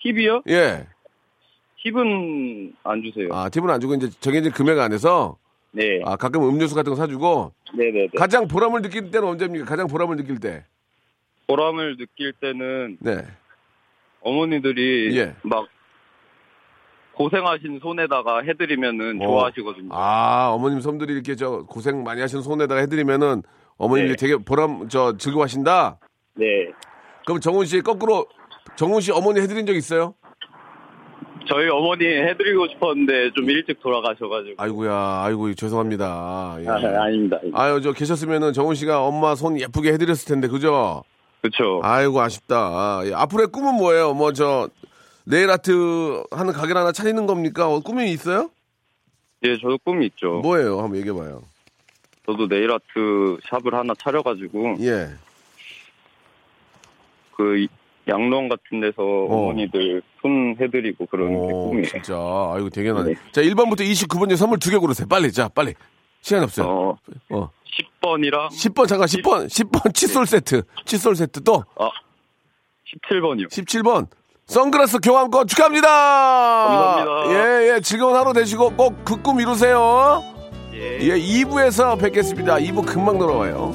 [0.02, 0.44] 팁이요?
[0.50, 0.88] 예.
[1.96, 3.30] 팁은 안 주세요.
[3.32, 5.38] 아, 팁은 안 주고 이제 정해진 금액 안에서
[5.72, 6.02] 네.
[6.04, 8.08] 아, 가끔 음료수 같은 거 사주고 네 네 네.
[8.18, 9.66] 가장 보람을 느낄 때는 언제입니까?
[9.66, 10.66] 가장 보람을 느낄 때.
[11.48, 13.18] 보람을 느낄 때는 네.
[14.22, 15.36] 어머니들이 예.
[15.44, 15.68] 막
[17.14, 19.28] 고생하신 손에다가 해드리면은 어.
[19.28, 19.90] 좋아하시거든요.
[19.92, 23.44] 아, 어머님 손들이 이렇게 저 고생 많이 하신 손에다가 해드리면은
[23.78, 24.16] 어머님이 네.
[24.16, 26.00] 되게 보람 저 즐거워하신다.
[26.34, 26.46] 네.
[27.26, 28.26] 그럼 정훈 씨 거꾸로
[28.76, 30.16] 정훈 씨 어머니 해드린 적 있어요?
[31.48, 34.56] 저희 어머니 해드리고 싶었는데 좀 일찍 돌아가셔가지고.
[34.58, 36.58] 아이고야, 아이고 아닙니다.
[36.62, 36.68] 예.
[36.68, 37.40] 아, 아닙니다.
[37.54, 41.04] 아유, 저 계셨으면은 정훈 씨가 엄마 손 예쁘게 해드렸을 텐데, 그죠?
[41.42, 41.80] 그렇죠.
[41.84, 42.56] 아이고 아쉽다.
[42.58, 43.14] 아, 예.
[43.14, 44.14] 앞으로의 꿈은 뭐예요?
[44.14, 44.68] 뭐 저
[45.26, 47.68] 네일 아트 하는 가게를 하나 차리는 겁니까?
[47.68, 48.50] 어, 꿈이 있어요?
[49.44, 50.40] 예, 저도 꿈이 있죠.
[50.44, 50.80] 뭐예요?
[50.82, 51.42] 한번 얘기해봐요.
[52.26, 55.10] 저도 네일 아트 샵을 하나 차려가지고 예.
[57.36, 57.68] 그 이-
[58.08, 59.46] 양로원 같은 데서 어.
[59.48, 61.88] 머니들 손 해드리고 그러는 게 오, 꿈이에요.
[61.88, 62.14] 진짜.
[62.54, 63.14] 아이고 대견하네.
[63.14, 63.20] 네.
[63.32, 65.08] 자, 1번부터 29번 중 선물 두 개 고르세요.
[65.08, 65.32] 빨리.
[65.32, 65.74] 자, 빨리.
[66.22, 66.68] 시간 없어요.
[66.68, 66.98] 어,
[67.32, 67.50] 어.
[68.02, 70.62] 10번이랑 10번 잠깐 10번 10번 칫솔 세트.
[70.86, 71.90] 칫솔 세트 또 아,
[73.12, 73.50] 17번이요.
[73.50, 74.08] 17번.
[74.48, 75.88] 선글라스 교환권 축하합니다.
[75.88, 77.32] 감사합니다.
[77.34, 77.80] 예, 예.
[77.82, 80.22] 즐거운 하루 되시고 꼭 그 꿈 이루세요.
[80.74, 81.00] 예.
[81.02, 82.56] 예, 2부에서 뵙겠습니다.
[82.58, 83.74] 2부 금방 돌아와요.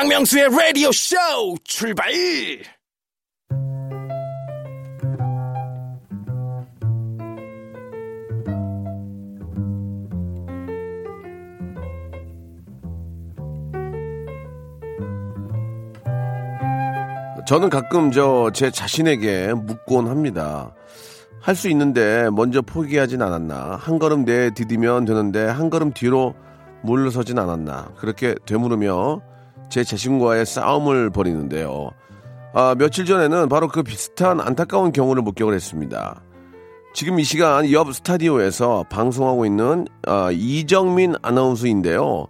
[0.00, 1.14] 박명수의 라디오 쇼
[1.62, 2.10] 출발!
[17.46, 20.74] 저는 가끔 저 제 자신에게 묻곤 합니다.
[21.42, 23.76] 할 수 있는데 먼저 포기하진 않았나.
[23.80, 26.34] 한 걸음 내 디디면 되는데 한 걸음 뒤로
[26.84, 27.92] 물러서진 않았나.
[27.98, 29.20] 그렇게 되물으며
[29.70, 31.90] 제 자신과의 싸움을 벌이는데요.
[32.52, 36.20] 아, 며칠 전에는 바로 그 비슷한 안타까운 경우를 목격을 했습니다.
[36.92, 42.26] 지금 이 시간 옆 스타디오에서 방송하고 있는 아, 이정민 아나운서인데요.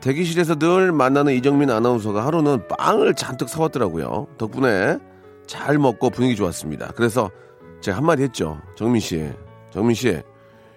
[0.00, 4.26] 대기실에서 늘 만나는 이정민 아나운서가 하루는 빵을 잔뜩 사왔더라고요.
[4.36, 4.98] 덕분에
[5.46, 6.92] 잘 먹고 분위기 좋았습니다.
[6.96, 7.30] 그래서
[7.80, 8.58] 제가 한마디 했죠.
[8.76, 9.30] 정민 씨,
[9.70, 10.20] 정민 씨,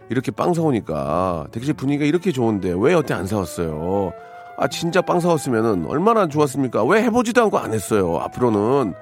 [0.09, 4.13] 이렇게 빵 사오니까 대기실 분위기가 이렇게 좋은데 왜 여태 안 사왔어요?
[4.57, 6.83] 아, 진짜 빵 사왔으면은 얼마나 좋았습니까?
[6.83, 8.17] 왜 해보지도 않고 안 했어요?
[8.17, 8.93] 앞으로는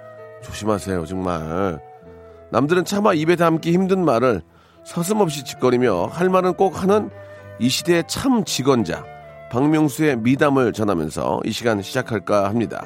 [0.44, 1.80] 조심하세요, 정말.
[2.52, 4.41] 남들은 차마 입에 담기 힘든 말을
[4.84, 7.10] 서슴없이 짓거리며 할 말은 꼭 하는
[7.60, 9.04] 이 시대의 참 직언자
[9.50, 12.86] 박명수의 미담을 전하면서 이 시간 시작할까 합니다.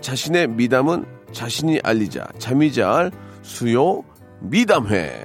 [0.00, 4.02] 자신의 미담은 자신이 알리자 잠이 잘 수요
[4.40, 5.24] 미담회.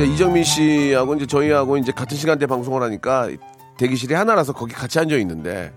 [0.00, 3.28] 이제 이정민 씨하고 이제 저희하고 이제 같은 시간대 방송을 하니까
[3.76, 5.74] 대기실이 하나라서 거기 같이 앉아 있는데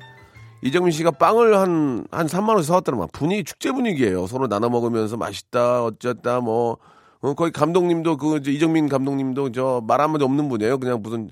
[0.62, 6.40] 이정민 씨가 빵을 한, 한 3만원 사왔더만 분위기 축제 분위기예요 서로 나눠 먹으면서 맛있다, 어쨌다,
[6.40, 6.78] 뭐,
[7.20, 10.78] 어, 거기 감독님도 그, 이정민 감독님도 저 말 한마디 없는 분이에요.
[10.78, 11.30] 그냥 무슨,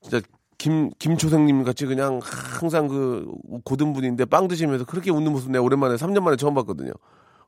[0.00, 0.20] 진짜
[0.58, 3.30] 김, 김초생님 같이 그냥 항상 그
[3.64, 6.90] 고든 분인데 빵 드시면서 그렇게 웃는 모습 내가 오랜만에 3년 만에 처음 봤거든요.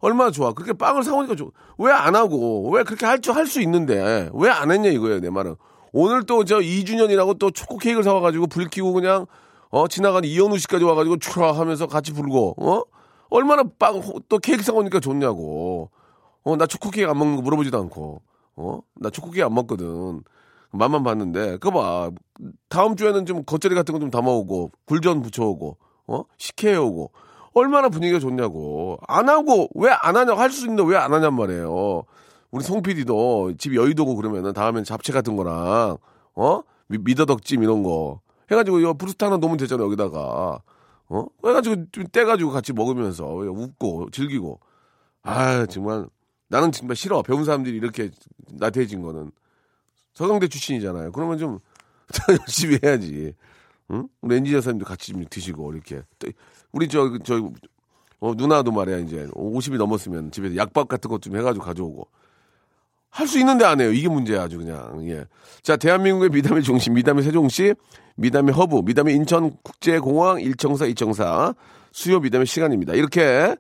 [0.00, 0.52] 얼마나 좋아.
[0.52, 4.90] 그렇게 빵을 사오니까 좋왜안 하고, 왜 그렇게 할 줄 할 수 있는데, 왜 안 했냐
[4.90, 5.56] 이거예요, 내 말은.
[5.92, 9.26] 오늘 또 저 2주년이라고 또 초코 케이크를 사와가지고 불 켜고 그냥,
[9.70, 12.82] 어, 지나간 이현우 씨까지 와가지고 추라 하면서 같이 불고, 어?
[13.30, 15.90] 얼마나 빵, 또 케이크 사오니까 좋냐고.
[16.44, 18.22] 어, 나 초코 케이크 안 먹는 거 물어보지도 않고,
[18.56, 18.80] 어?
[18.94, 20.22] 나 초코 케이크 안 먹거든.
[20.70, 22.11] 맛만 봤는데, 그거 봐.
[22.68, 25.78] 다음 주에는 좀 겉절이 같은 거 좀 담아오고, 굴전 부쳐오고,
[26.09, 26.22] 어?
[26.37, 27.11] 식혜해오고.
[27.56, 28.98] 얼마나 분위기가 좋냐고.
[29.08, 32.04] 안 하고, 왜 안 하냐고 할 수 있는데 왜 안 하냔 말이에요.
[32.50, 35.96] 우리 송 PD도 집 여의도고 그러면은 다음엔 잡채 같은 거랑,
[36.34, 36.62] 어?
[36.88, 38.20] 미, 미더덕찜 이런 거.
[38.50, 40.60] 해가지고 요 브루스타 하나 놓으면 되잖아, 여기다가.
[41.08, 41.26] 어?
[41.44, 44.60] 해가지고 좀 떼가지고 같이 먹으면서 웃고 즐기고.
[45.22, 46.06] 아 정말.
[46.48, 47.22] 나는 정말 싫어.
[47.22, 48.10] 배운 사람들이 이렇게
[48.52, 49.32] 나태해진 거는.
[50.14, 51.12] 서강대 출신이잖아요.
[51.12, 51.58] 그러면 좀
[52.30, 53.34] 열심히 해야지.
[53.90, 54.08] 응?
[54.20, 56.02] 우리 엔지니어 사님도 같이 좀 드시고 이렇게.
[56.76, 57.50] 또 우리 저 저
[58.20, 62.08] 어, 누나도 말이야 이제 50이 넘었으면 집에서 약밥 같은 것 좀 해가지고 가져오고
[63.10, 63.92] 할 수 있는데 안 해요.
[63.92, 65.06] 이게 문제야 아주 그냥.
[65.08, 65.24] 예.
[65.62, 67.74] 자 대한민국의 미담의 중심 미담의 세종시
[68.16, 71.54] 미담의 허브 미담의 인천국제공항 1청사 2청사
[71.92, 72.94] 수요 미담의 시간입니다.
[72.94, 73.56] 이렇게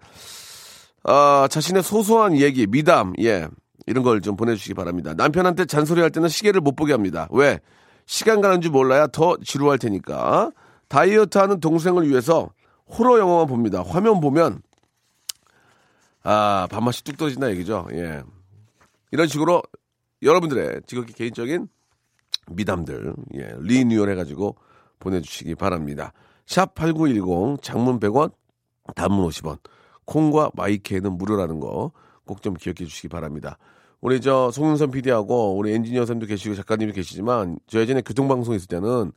[1.04, 3.48] 아, 자신의 소소한 얘기 미담 예
[3.86, 5.14] 이런 걸 좀 보내주시기 바랍니다.
[5.14, 7.28] 남편한테 잔소리 할 때는 시계를 못 보게 합니다.
[7.30, 7.60] 왜?
[8.06, 10.50] 시간 가는 줄 몰라야 더 지루할 테니까.
[10.88, 12.50] 다이어트 하는 동생을 위해서
[12.86, 13.82] 호러 영화만 봅니다.
[13.82, 14.62] 화면 보면
[16.22, 17.86] 아 밥맛이 뚝 떨어진다 얘기죠.
[17.92, 18.22] 예.
[19.12, 19.62] 이런 식으로
[20.22, 21.68] 여러분들의 지극히 개인적인
[22.50, 24.56] 미담들 예, 리뉴얼 해가지고
[24.98, 26.12] 보내주시기 바랍니다.
[26.46, 28.32] 샵 8910 장문 100원
[28.94, 29.58] 단문 50원
[30.04, 31.92] 콩과 마이케는 무료라는 거
[32.26, 33.56] 꼭 좀 기억해 주시기 바랍니다.
[34.00, 39.12] 우리 저 송윤선 PD하고 우리 엔지니어 선생님도 계시고 작가님도 계시지만 저 예전에 교통방송 있을 때는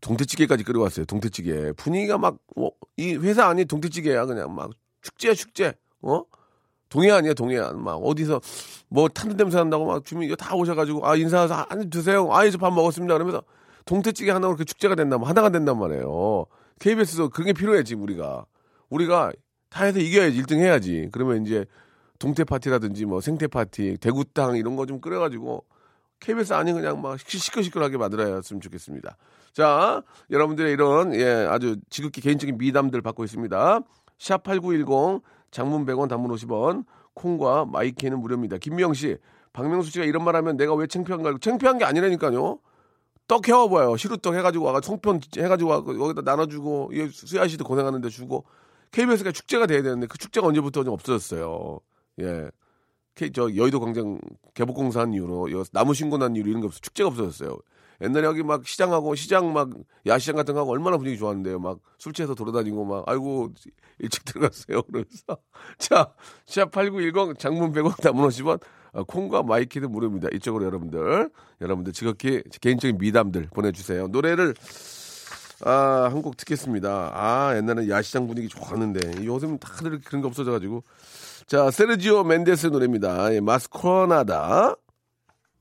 [0.00, 1.06] 동태찌개까지 끓여왔어요.
[1.06, 1.72] 동태찌개.
[1.72, 4.70] 분위기가 막이 회사 안이 동태찌개야 그냥 막
[5.02, 6.22] 축제야 축제 어?
[6.88, 8.40] 동해 아니야 동해안 막 어디서
[8.88, 12.32] 뭐 타는 냄새 난다고 막 주민이 다 오셔가지고 아 인사해서 한 드세요.
[12.32, 13.14] 아 이제 밥 먹었습니다.
[13.14, 13.42] 그러면서
[13.84, 16.46] 동태찌개 하나 그렇게 축제가 된다면 하나가 된단 말이에요.
[16.80, 18.46] KBS도 그게 필요해 지금 우리가.
[18.90, 19.32] 우리가
[19.68, 21.08] 다 해서 이겨야지 1등 해야지.
[21.12, 21.66] 그러면 이제
[22.18, 25.64] 동태 파티라든지 뭐 생태 파티 대구 탕 이런 거 좀 끓여가지고
[26.20, 29.16] KBS 아니 그냥 막 시끌시끌하게 만들어야했으면 좋겠습니다
[29.52, 33.80] 자 여러분들의 이런 예 아주 지극히 개인적인 미담들 받고 있습니다
[34.18, 38.58] 샵 8910 장문 100원, 단문 50원, 콩과 마이K는 무료입니다.
[38.58, 39.16] 김미영 씨,
[39.52, 41.34] 박명수 씨가 이런 말 하면 내가 왜 창피한가?
[41.40, 42.58] 창피한 게 아니라니까요.
[43.26, 43.96] 떡 해와봐요.
[43.96, 48.46] 시루떡 해가지고 와가 송편 해가지고 와 여기다 나눠주고 이 수야 씨도 고생하는데 주고
[48.92, 51.80] KBS가 축제가 돼야 되는데 그 축제가 언제부터 좀 없어졌어요.
[52.20, 52.50] 예.
[53.18, 54.20] K, 저 여의도 광장
[54.54, 57.58] 개복공사 한 이후로 여- 나무 신고 난 이후로 이런 게 없어 축제가 없어졌어요.
[58.00, 59.70] 옛날에 여기 막 시장하고 시장 막
[60.06, 61.58] 야시장 같은 거 하고 얼마나 분위기 좋았는데요.
[61.58, 63.52] 막 술 취해서 돌아다니고 막 아이고
[63.98, 64.82] 일찍 들어갔어요.
[64.92, 65.36] 그래서
[65.78, 66.12] 자,
[66.46, 68.60] 샵 8910 장문 100원 단문 50원
[68.92, 70.28] 아, 콩과 마이K도 무료입니다.
[70.32, 71.28] 이쪽으로 여러분들
[71.60, 74.06] 여러분들 지극히 개인적인 미담들 보내주세요.
[74.06, 74.54] 노래를
[75.64, 77.10] 아, 한 곡 듣겠습니다.
[77.14, 80.84] 아, 옛날에 야시장 분위기 좋았는데 요즘 다들 그런 게 없어져가지고
[81.48, 83.32] 자, 세르지오 멘데스 노래입니다.
[83.34, 84.74] 예, Mas Que Nada다.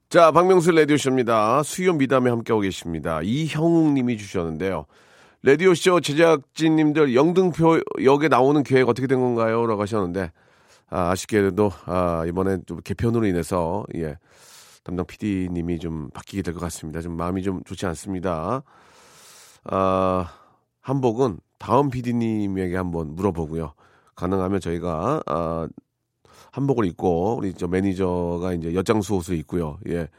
[0.09, 1.63] 자, 박명수 라디오쇼입니다.
[1.63, 3.21] 수요 미담에 함께하고 계십니다.
[3.23, 4.85] 이형욱 님이 주셨는데요.
[5.43, 9.65] 라디오쇼 제작진님들 영등포 역에 나오는 계획 어떻게 된 건가요?
[9.65, 10.33] 라고 하셨는데,
[10.89, 14.17] 아, 아쉽게도, 아, 이번에 좀 개편으로 인해서, 예,
[14.83, 16.99] 담당 PD님이 좀 바뀌게 될 것 같습니다.
[16.99, 18.61] 좀 마음이 좀 좋지 않습니다.
[19.63, 20.33] 아,
[20.81, 23.71] 한복은 다음 PD님에게 한번 물어보고요.
[24.17, 25.67] 가능하면 저희가, 아,
[26.51, 29.79] 한복을 입고 우리 저 매니저가 이제 엿장수 옷을 입고요.
[29.87, 30.09] 예.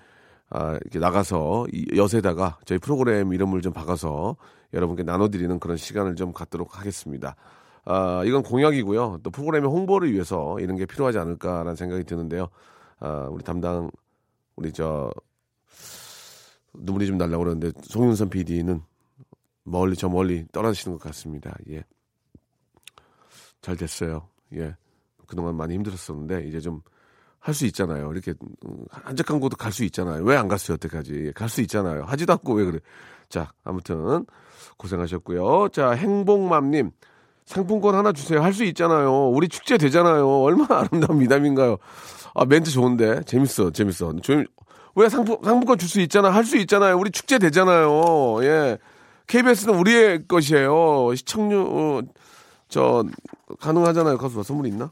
[0.50, 4.36] 아, 이렇게 나가서 이 엿에다가 저희 프로그램 이름을 좀 박아서
[4.72, 7.36] 여러분께 나눠드리는 그런 시간을 좀 갖도록 하겠습니다.
[7.84, 9.20] 아, 이건 공약이고요.
[9.22, 12.48] 또 프로그램의 홍보를 위해서 이런 게 필요하지 않을까라는 생각이 드는데요.
[13.00, 13.90] 아, 우리 담당
[14.56, 15.10] 우리 저
[16.74, 18.80] 눈물이 좀 날라고 그러는데 송윤선 PD는
[19.64, 21.54] 멀리 저 멀리 떨어지시는 것 같습니다.
[21.70, 21.84] 예.
[23.62, 24.28] 잘 됐어요.
[24.54, 24.76] 예.
[25.26, 26.80] 그동안 많이 힘들었었는데 이제 좀
[27.40, 28.10] 할 수 있잖아요.
[28.12, 28.34] 이렇게
[28.66, 30.24] 음, 한적한 곳도 갈 수 있잖아요.
[30.24, 30.74] 왜 안 갔어요?
[30.74, 32.02] 여태까지 갈 수 있잖아요.
[32.04, 32.78] 하지도 않고 왜 그래?
[33.28, 34.26] 자 아무튼
[34.76, 35.68] 고생하셨고요.
[35.70, 36.90] 자 행복맘님
[37.46, 38.42] 상품권 하나 주세요.
[38.42, 39.28] 할 수 있잖아요.
[39.30, 40.28] 우리 축제 되잖아요.
[40.28, 41.76] 얼마나 아름다운 미담인가요?
[42.34, 44.12] 아 멘트 좋은데 재밌어, 재밌어.
[44.20, 44.44] 조용.
[44.96, 46.30] 왜 상품 상품권 줄 수 있잖아.
[46.30, 46.98] 할 수 있잖아요.
[46.98, 48.42] 우리 축제 되잖아요.
[48.42, 48.78] 예.
[49.28, 51.14] KBS는 우리의 것이에요.
[51.14, 52.02] 시청률 어,
[52.68, 53.04] 저
[53.60, 54.18] 가능하잖아요.
[54.18, 54.90] 가수 선물 있나?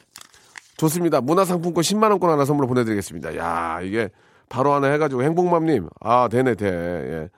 [0.77, 1.21] 좋습니다.
[1.21, 3.37] 문화상품권 10만 원권 하나 선물로 보내드리겠습니다.
[3.37, 4.11] 야 이게
[4.49, 6.67] 바로 하나 해가지고 행복맘님 아 되네 돼.
[6.67, 7.29] 예.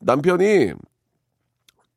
[0.00, 0.72] 남편이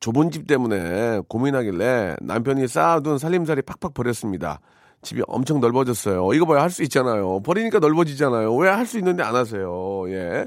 [0.00, 4.58] 좁은 집 때문에 고민하길래 남편이 쌓아둔 살림살이 팍팍 버렸습니다.
[5.02, 6.32] 집이 엄청 넓어졌어요.
[6.34, 6.58] 이거 봐요.
[6.60, 7.40] 할 수 있잖아요.
[7.42, 8.54] 버리니까 넓어지잖아요.
[8.56, 10.04] 왜 할 수 있는데 안 하세요?
[10.08, 10.46] 예.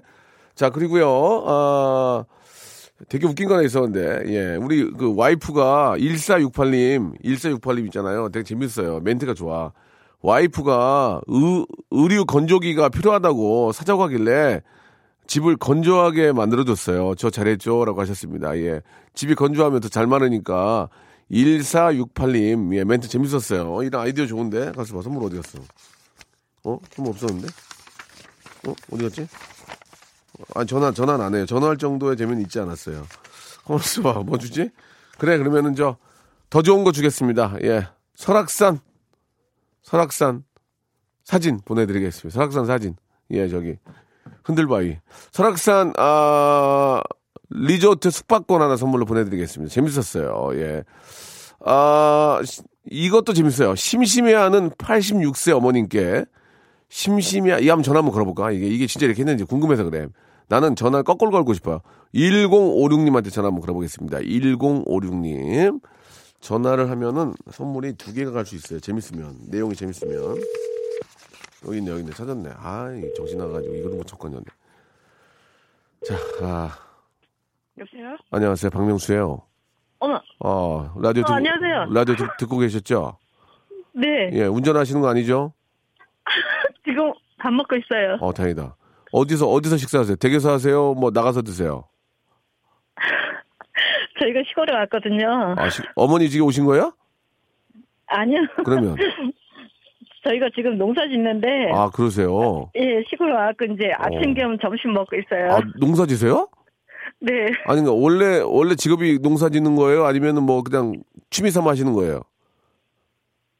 [0.55, 2.23] 자, 그리고요, 아,
[3.07, 4.55] 되게 웃긴 거 하나 있었는데, 예.
[4.55, 8.29] 우리 그 와이프가 1468님, 1468님 있잖아요.
[8.29, 8.99] 되게 재밌어요.
[9.01, 9.71] 멘트가 좋아.
[10.21, 14.61] 와이프가 의, 의류 건조기가 필요하다고 사자고 하길래
[15.27, 17.13] 집을 건조하게 만들어줬어요.
[17.15, 17.85] 저 잘했죠?
[17.85, 18.57] 라고 하셨습니다.
[18.57, 18.81] 예.
[19.13, 20.89] 집이 건조하면 더 잘 마르니까
[21.31, 23.83] 1468님, 예, 멘트 재밌었어요.
[23.83, 24.71] 이런 아이디어 좋은데?
[24.73, 25.01] 가서 봐.
[25.01, 25.59] 선물 어디 갔어?
[26.63, 26.79] 어?
[26.91, 27.47] 선물 없었는데?
[28.67, 28.73] 어?
[28.91, 29.27] 어디 갔지?
[30.53, 31.45] 아, 전화, 전화는 안 해요.
[31.45, 33.05] 전화할 정도의 재미는 있지 않았어요.
[33.65, 34.13] 가만있어 봐.
[34.25, 34.69] 뭐 주지?
[35.17, 35.97] 그래, 그러면은 저,
[36.49, 37.55] 더 좋은 거 주겠습니다.
[37.63, 37.87] 예.
[38.15, 38.79] 설악산,
[39.83, 40.43] 설악산
[41.23, 42.33] 사진 보내드리겠습니다.
[42.33, 42.95] 설악산 사진.
[43.31, 43.77] 예, 저기.
[44.43, 44.97] 흔들바위.
[45.31, 47.01] 설악산, 아,
[47.49, 49.73] 리조트 숙박권 하나 선물로 보내드리겠습니다.
[49.73, 50.49] 재밌었어요.
[50.55, 50.83] 예.
[51.65, 53.75] 아, 시- 이것도 재밌어요.
[53.75, 56.25] 심심해하는 86세 어머님께
[56.89, 58.51] 심심해, 이 한번 전화 한번 걸어볼까?
[58.51, 60.07] 이게, 이게 진짜 이렇게 했는지 궁금해서 그래.
[60.47, 61.81] 나는 전화를 거꾸로 걸고 싶어요.
[62.13, 64.19] 1056님한테 전화 한번 걸어보겠습니다.
[64.19, 65.81] 1056님.
[66.39, 68.79] 전화를 하면은 선물이 두 개가 갈 수 있어요.
[68.79, 69.35] 재밌으면.
[69.49, 70.37] 내용이 재밌으면.
[71.67, 72.11] 여기 있네, 여기 있네.
[72.13, 72.49] 찾았네.
[72.57, 74.43] 아, 이 정신 나가지고 이거를 못 찾고 녔네.
[76.05, 76.69] 자, 아,
[77.79, 78.15] 여보세요?
[78.29, 78.69] 안녕하세요.
[78.69, 79.41] 박명수예요
[79.99, 81.85] 어머, 어, 라디오 어, 듣고, 안녕하세요.
[81.91, 83.17] 라디오 듣, 듣고 계셨죠?
[83.95, 84.29] 네.
[84.33, 85.53] 예, 운전하시는 거 아니죠?
[86.85, 88.17] 지금 밥 먹고 있어요.
[88.21, 88.75] 어, 다행이다.
[89.15, 90.17] 어디서, 어디서 식사하세요?
[90.17, 90.93] 댁에서 하세요?
[90.93, 91.85] 뭐, 나가서 드세요?
[94.19, 95.55] 저희가 시골에 왔거든요.
[95.57, 96.91] 아, 시- 어머니 집에 오신 거예요?
[98.07, 98.39] 아니요.
[98.65, 98.95] 그러면.
[100.27, 102.69] 저희가 지금 농사 짓는데, 아, 그러세요?
[102.75, 105.51] 예, 시골에 와갖고 이제 아침 겸 점심 먹고 있어요.
[105.53, 106.47] 아, 농사 지세요?
[107.19, 107.33] 네.
[107.67, 110.05] 아니, 그러니까 원래, 원래 직업이 농사 짓는 거예요?
[110.05, 110.93] 아니면은 뭐, 그냥
[111.29, 112.21] 취미 삼아 하시는 거예요?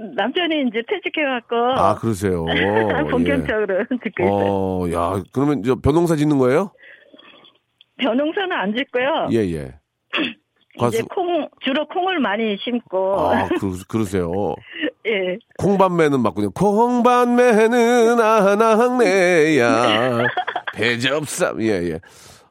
[0.00, 2.44] 음, 남편이 이제 퇴직해갖고, 아, 그러세요?
[3.10, 4.44] 본격적으로 듣고 있어요.
[4.44, 6.72] 어, 야, 그러면 저 벼농사 짓는 거예요?
[7.98, 9.28] 벼농사는 안 짓고요.
[9.32, 9.74] 예, 예.
[10.88, 14.30] 이제 콩, 주로 콩을 많이 심고, 아, 그러, 그러세요.
[15.06, 15.36] 예.
[15.58, 16.50] 콩반매는 맞군요.
[16.52, 20.24] 콩반매는 아낙네야.
[20.74, 21.60] 배접삼.
[21.62, 22.00] 예, 예.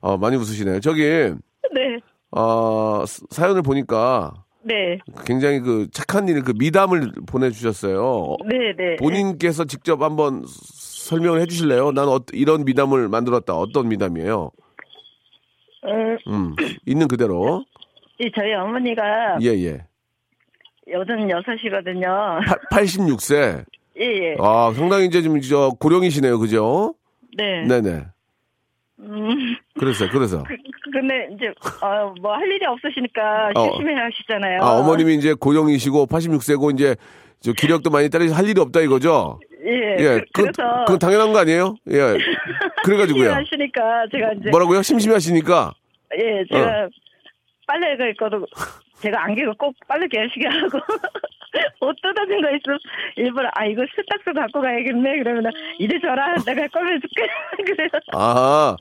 [0.01, 0.79] 어, 많이 웃으시네요.
[0.81, 1.99] 저기, 네.
[2.31, 4.99] 어, 스- 사연을 보니까 네.
[5.25, 8.37] 굉장히 그 착한 일, 그 미담을 보내주셨어요.
[8.47, 8.95] 네, 네.
[8.97, 11.91] 본인께서 직접 한번 설명을 해주실래요?
[11.91, 13.55] 난 어, 이런 미담을 만들었다.
[13.55, 14.51] 어떤 미담이에요?
[15.81, 15.91] 어,
[16.27, 17.63] 음, 있는 그대로.
[18.19, 19.85] 이 저희 어머니가 예, 예.
[20.91, 22.39] 여든 여섯이거든요.
[22.71, 23.65] 86세.
[23.99, 24.35] 예, 예.
[24.39, 26.39] 아, 상당히 이제 좀, 저, 고령이시네요.
[26.39, 26.95] 그죠?
[27.37, 27.65] 네.
[27.65, 28.05] 네네.
[29.01, 30.43] 음, 그래서, 그래서.
[30.43, 30.55] 그,
[30.91, 31.47] 근데 이제,
[31.81, 33.63] 어, 뭐 할 일이 없으시니까 어.
[33.71, 34.61] 심심해 하시잖아요.
[34.61, 36.95] 아, 어머님이 이제 고령이시고 86세고 이제
[37.39, 39.39] 저 기력도 많이 따르시 할 일이 없다 이거죠?
[39.65, 39.95] 예.
[39.99, 40.21] 예.
[40.33, 41.75] 그, 그, 래서 그건 당연한 거 아니에요?
[41.91, 42.17] 예.
[42.83, 43.31] 그래가지고요.
[43.33, 43.81] 하시니까
[44.11, 44.81] 제가 이제 뭐라고요?
[44.81, 45.73] 심심해 하시니까?
[46.17, 46.89] 예, 제가 어.
[47.67, 48.45] 빨래가 있거든.
[49.01, 50.79] 제가 안개가 꼭 빨래 개시게 하고
[51.81, 52.77] 옷 뜯어진 거 있으면
[53.15, 55.23] 일부러 아 이거 세탁소 갖고 가야겠네.
[55.23, 56.35] 그러면 이리 줘라.
[56.45, 57.27] 내가 꺼내줄게.
[57.65, 57.89] 그래요.
[58.13, 58.75] 아,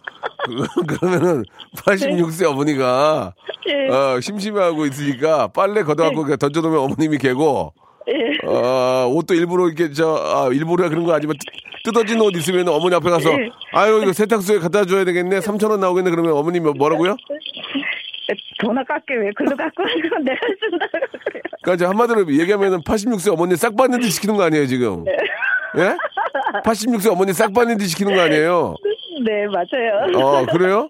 [0.45, 1.45] 그, 그러면은
[1.77, 3.33] 86세 어머니가
[3.69, 7.73] 예, 어, 심심해하고 있으니까 빨래 걷어갖고 그냥 던져놓으면 어머님이 개고
[8.09, 8.47] 예.
[8.47, 12.95] 어, 옷도 일부러 이렇게 저 아, 일부러 그런 거 아니면 뜯- 뜯어진 옷 있으면 어머니
[12.97, 13.49] 앞에 가서 예.
[13.73, 15.39] 아유 이거 세탁소에 갖다 줘야 되겠네.
[15.39, 16.11] 3천 원 나오겠네.
[16.11, 17.17] 그러면 어머님이 뭐라고요?
[18.59, 20.91] 돈 아깝게 왜 글로 갖고 와서 내가 준다고
[21.25, 21.43] 그래요.
[21.63, 25.05] 그러니까 이제 한마디로 얘기하면은 86세 어머니 싹 받는 듯 시키는 거 아니에요 지금?
[25.77, 25.95] 예?
[26.65, 28.75] 86세 어머니 싹 받는 듯 시키는 거 아니에요?
[29.25, 30.17] 네 맞아요.
[30.17, 30.89] 어 그래요?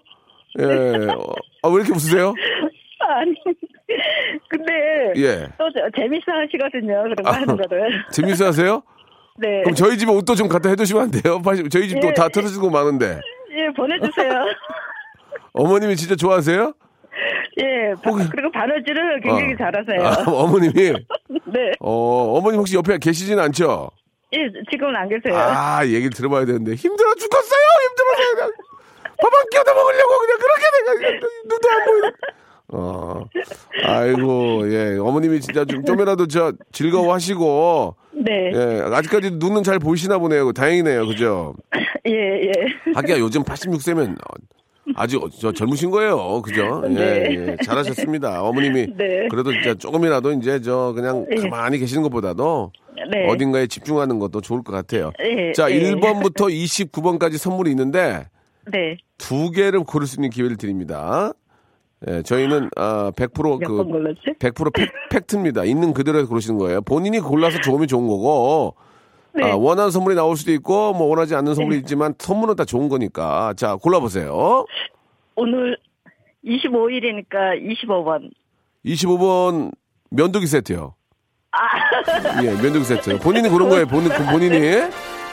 [0.59, 0.63] 예.
[0.63, 2.33] 어, 아, 왜 이렇게 웃으세요?
[3.01, 3.33] 아니
[4.47, 4.73] 근데
[5.17, 5.47] 예.
[5.57, 7.33] 또 저- 재밌어 하시거든요 그런 거 아.
[7.33, 8.03] 하는 거를.
[8.11, 8.81] 재밌어 하세요?
[9.37, 9.61] 네.
[9.63, 11.41] 그럼 저희 집에 옷도 좀 갖다 해두시면 안 돼요?
[11.41, 12.13] 80, 저희 집도 예.
[12.13, 13.19] 다 털어지고 많은데.
[13.55, 14.45] 예 보내주세요.
[15.53, 16.73] 어머님이 진짜 좋아하세요?
[17.59, 19.57] 예 바- 그리고 바느질을 굉장히 어.
[19.57, 20.05] 잘하세요.
[20.05, 20.73] 아, 어머님이?
[21.53, 21.71] 네.
[21.79, 23.89] 어, 어머님 혹시 옆에 계시진 않죠?
[24.33, 24.37] 예,
[24.71, 25.35] 지금은 안 계세요.
[25.35, 26.75] 아, 얘기를 들어봐야 되는데.
[26.75, 27.59] 힘들어 죽겠어요!
[27.89, 28.51] 힘들어서 그냥.
[29.21, 32.11] 밥한끼 얻어 먹으려고 그냥 그렇게 내가 눈도 안 보이는.
[32.71, 33.25] 어,
[33.83, 34.97] 아이고, 예.
[34.99, 38.51] 어머님이 진짜 좀, 좀이라도 저 즐거워하시고, 네.
[38.53, 38.81] 예.
[38.93, 40.51] 아직까지 눈은 잘 보이시나 보네요.
[40.53, 41.07] 다행이네요.
[41.07, 41.55] 그죠?
[42.07, 42.51] 예, 예.
[42.93, 44.15] 하기야 요즘 86세면
[44.95, 46.41] 아주 저 젊으신 거예요.
[46.41, 46.81] 그죠?
[46.85, 47.27] 예, 네.
[47.31, 47.57] 예.
[47.63, 48.41] 잘하셨습니다.
[48.43, 49.27] 어머님이 네.
[49.29, 51.41] 그래도 진짜 조금이라도 이제 저 그냥 예.
[51.41, 52.71] 가만히 계시는 것보다도
[53.11, 53.27] 네.
[53.27, 55.11] 어딘가에 집중하는 것도 좋을 것 같아요.
[55.23, 55.79] 예, 자, 예.
[55.79, 58.27] 1번부터 29번까지 선물이 있는데
[58.71, 58.97] 네.
[59.17, 61.33] 두 개를 고를 수 있는 기회를 드립니다.
[62.07, 64.21] 예, 저희는 아, 100%몇그번 골랐지?
[64.39, 65.65] 100% 팩, 팩트입니다.
[65.65, 66.81] 있는 그대로 고르시는 거예요.
[66.81, 68.75] 본인이 골라서 좋으면 좋은 거고,
[69.33, 69.51] 네.
[69.51, 73.53] 아, 원하는 선물이 나올 수도 있고, 뭐 원하지 않는 선물이 있지만, 선물은 다 좋은 거니까.
[73.55, 74.65] 자, 골라보세요.
[75.35, 75.77] 오늘
[76.45, 78.29] 25일이니까 25번.
[78.85, 79.71] 25번
[80.09, 80.95] 면도기 세트요.
[81.51, 81.57] 아,
[82.43, 83.19] 예, 면도기 세트.
[83.19, 83.85] 본인이 고른 거예요.
[83.87, 84.59] 본인, 본인이.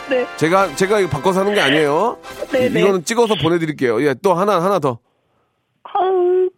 [0.08, 0.26] 네.
[0.36, 2.18] 제가, 제가 이거 바꿔서 하는 게 아니에요.
[2.52, 2.80] 네, 이- 네.
[2.80, 4.02] 이거는 찍어서 보내드릴게요.
[4.06, 4.98] 예, 또 하나, 하나 더.
[5.94, 6.48] 어우,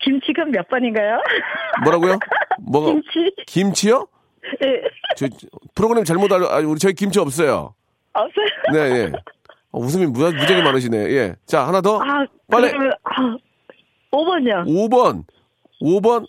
[0.00, 1.18] 김치가 몇 번인가요?
[1.84, 2.18] 뭐라고요?
[2.60, 2.92] 뭐가?
[2.92, 3.34] 김치?
[3.46, 4.08] 김치요?
[4.64, 4.82] 예.
[5.16, 5.26] 저,
[5.74, 7.74] 프로그램 잘못 알려, 아, 우리 저희 김치 없어요.
[8.12, 8.46] 없어요?
[8.72, 9.12] 네, 예.
[9.72, 10.96] 어, 웃음이 무, 무지하게 많으시네.
[11.10, 11.36] 예.
[11.46, 11.98] 자, 하나 더.
[12.00, 12.70] 아, 빨리.
[12.70, 13.36] 그러면, 아,
[14.12, 14.66] 5번이요.
[14.66, 15.24] 5번.
[15.82, 16.26] 5번.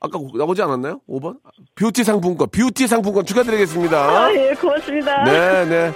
[0.00, 1.00] 아까 나오지 않았나요?
[1.08, 1.38] 5번?
[1.74, 2.48] 뷰티 상품권.
[2.50, 3.96] 뷰티 상품권 축하드리겠습니다.
[3.98, 5.24] 아, 예, 고맙습니다.
[5.24, 5.92] 네, 네.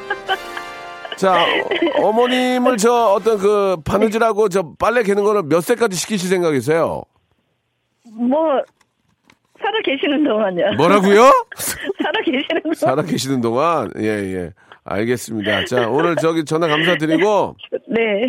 [1.16, 1.44] 자,
[2.00, 7.02] 어, 머님을 저 어떤 그 바느질하고 저 빨래 개는 거를 몇 세까지 시키실 생각이세요?
[8.12, 8.62] 뭐,
[9.68, 10.76] 살아 계시는 동안요.
[10.76, 11.20] 뭐라고요?
[12.02, 12.74] 살아 계시는 동안.
[12.74, 13.90] 살아 계시는 동안.
[13.98, 14.50] 예, 예.
[14.84, 15.66] 알겠습니다.
[15.66, 17.56] 자, 오늘 저기 전화 감사드리고
[17.88, 18.26] 네.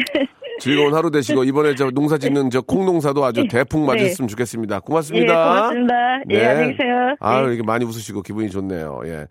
[0.59, 4.75] 즐거운 하루 되시고 이번에 저 농사 짓는 저 콩농사도 아주 대풍 맞으셨으면 좋겠습니다.
[4.75, 5.33] 예, 고맙습니다.
[5.33, 5.93] 고맙습니다.
[6.31, 7.15] 예, 안녕히 계세요.
[7.21, 7.45] 아, 예.
[7.47, 8.99] 이렇게 많이 웃으시고 기분이 좋네요.
[9.05, 9.27] 예.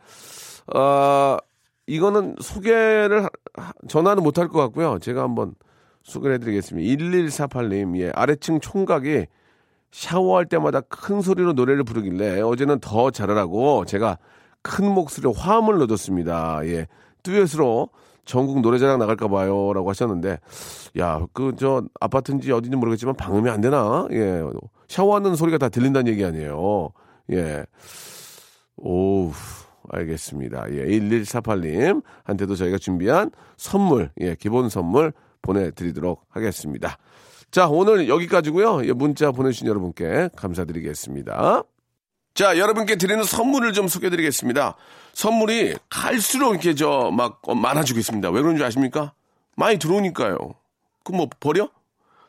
[0.74, 1.36] 어,
[1.86, 4.98] 이거는 소개를 하- 전화는 못할 것 같고요.
[5.02, 5.52] 제가 한번
[6.04, 7.04] 소개를 해드리겠습니다.
[7.04, 8.10] 1148님, 예.
[8.14, 9.26] 아래층 총각이
[9.90, 14.18] 샤워할 때마다 큰 소리로 노래를 부르길래 어제는 더 잘하라고 제가
[14.62, 16.60] 큰 목소리로 화음을 넣어줬습니다.
[16.66, 16.86] 예.
[17.22, 17.90] 듀엣으로
[18.24, 19.72] 전국 노래자랑 나갈까 봐요.
[19.72, 20.38] 라고 하셨는데,
[20.98, 24.06] 야, 그, 저, 아파트인지 어딘지 모르겠지만 방음이 안 되나?
[24.10, 24.42] 예.
[24.86, 26.90] 샤워하는 소리가 다 들린다는 얘기 아니에요.
[27.32, 27.64] 예.
[28.76, 29.32] 오우,
[29.88, 30.70] 알겠습니다.
[30.72, 30.86] 예.
[30.86, 34.34] 1148님 한테도 저희가 준비한 선물, 예.
[34.34, 36.98] 기본 선물 보내드리도록 하겠습니다.
[37.50, 41.62] 자, 오늘 여기까지고요 예, 문자 보내주신 여러분께 감사드리겠습니다.
[42.34, 44.76] 자, 여러분께 드리는 선물을 좀 소개해 드리겠습니다.
[45.14, 48.30] 선물이 갈수록 이렇게 저 막 많아지고 있습니다.
[48.30, 49.12] 왜 그런지 아십니까?
[49.56, 50.36] 많이 들어오니까요.
[51.04, 51.68] 그럼 뭐 버려?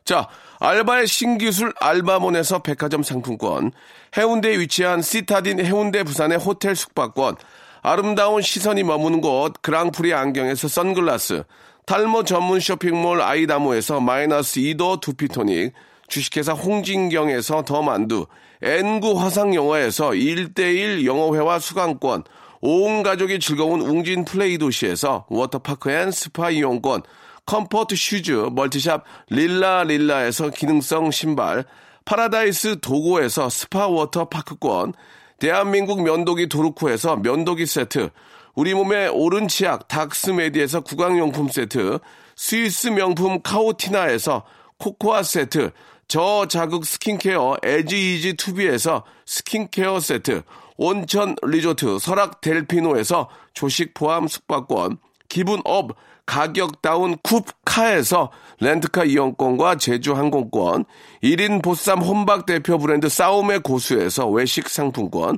[0.06, 0.28] 자,
[0.60, 3.72] 알바의 신기술 알바몬에서 백화점 상품권,
[4.18, 7.36] 해운대에 위치한 시타딘 해운대 부산의 호텔 숙박권,
[7.82, 11.44] 아름다운 시선이 머무는 곳 그랑프리 안경에서 선글라스,
[11.90, 15.74] 탈모 전문 쇼핑몰 아이다모에서 마이너스 2도 두피토닉,
[16.08, 18.28] 주식회사 홍진경에서 더 만두,
[18.62, 22.26] N구 화상영어에서 1대1 영어회화 수강권,
[22.62, 27.02] 온 가족이 즐거운 웅진 플레이 도시에서 워터파크 and 스파 이용권,
[27.48, 31.66] comfort shoes multi shop 릴라 릴라에서 기능성 신발,
[32.06, 34.94] 파라다이스 도고에서 스파 워터파크권,
[35.40, 38.12] 대한민국 면도기 도르코에서 면도기 세트,
[38.60, 42.00] 우리 몸의 오른 치약 닥스메디에서 구강용품 세트,
[42.36, 44.44] 스위스 명품 카오티나에서
[44.78, 45.72] 코코아 세트,
[46.10, 50.42] 저자극 스킨케어 에지이지 투비에서 스킨케어 세트,
[50.76, 54.98] 온천 리조트 설악 델피노에서 조식 포함 숙박권,
[55.30, 55.92] 기분 up
[56.26, 58.28] 가격 down 쿱카에서
[58.60, 60.84] 렌트카 이용권과 제주 항공권,
[61.24, 65.38] 1인 보쌈 혼밥 대표 브랜드 싸움의 고수에서 외식 상품권,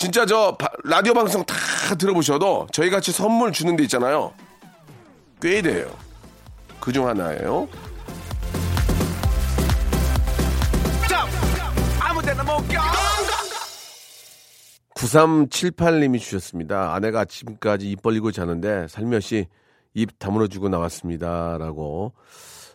[0.00, 1.54] 진짜 저 바- 라디오 방송 다
[1.98, 4.32] 들어보셔도 저희 같이 선물 주는 데 있잖아요.
[5.42, 5.94] 꽤 돼요.
[6.80, 7.68] 그 중 하나예요.
[12.00, 12.80] 아무데나 못 가.
[14.94, 16.94] 9378님이 주셨습니다.
[16.94, 19.48] 아내가 아침까지 입 벌리고 자는데 살며시
[19.92, 21.58] 입 다물어주고 나왔습니다.
[21.58, 22.14] 라고.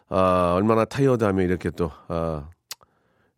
[0.09, 2.47] 아, 얼마나 타이어드하면 이렇게 또, 아,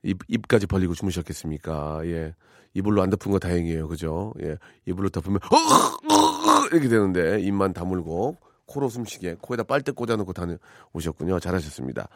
[0.03, 2.01] 입, 입까지 벌리고 주무셨겠습니까?
[2.03, 2.33] 예.
[2.77, 3.87] 이불로 안 덮은 거 다행이에요.
[3.87, 4.33] 그죠?
[4.43, 4.57] 예.
[4.85, 5.39] 이불로 덮으면,
[6.71, 11.39] 이렇게 되는데, 입만 다물고, 코로 숨쉬게, 코에다 빨대 꽂아놓고 다녀오셨군요.
[11.39, 12.07] 잘하셨습니다.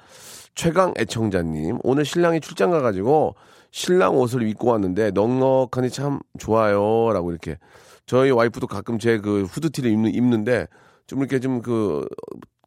[0.53, 3.36] 최강 애청자님, 오늘 신랑이 출장 가가지고
[3.72, 7.12] 신랑 옷을 입고 왔는데 넉넉하니 참 좋아요.
[7.14, 7.57] 라고 이렇게.
[8.05, 10.68] 저희 와이프도 가끔 제 그 후드티를 입는, 입는데
[11.07, 12.05] 좀 이렇게 좀 그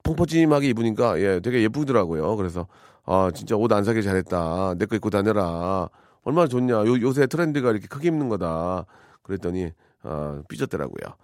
[0.03, 2.37] 펑퍼짐하게 입으니까 예, 되게 예쁘더라고요.
[2.37, 2.67] 그래서
[3.05, 4.75] 아, 진짜 옷 안 사길 잘했다.
[4.79, 5.91] 내 거 입고 다녀라.
[6.25, 6.75] 얼마나 좋냐.
[6.75, 8.87] 요, 요새 트렌드가 이렇게 크게 입는 거다.
[9.23, 9.71] 그랬더니
[10.03, 11.15] 아, 삐졌더라고요.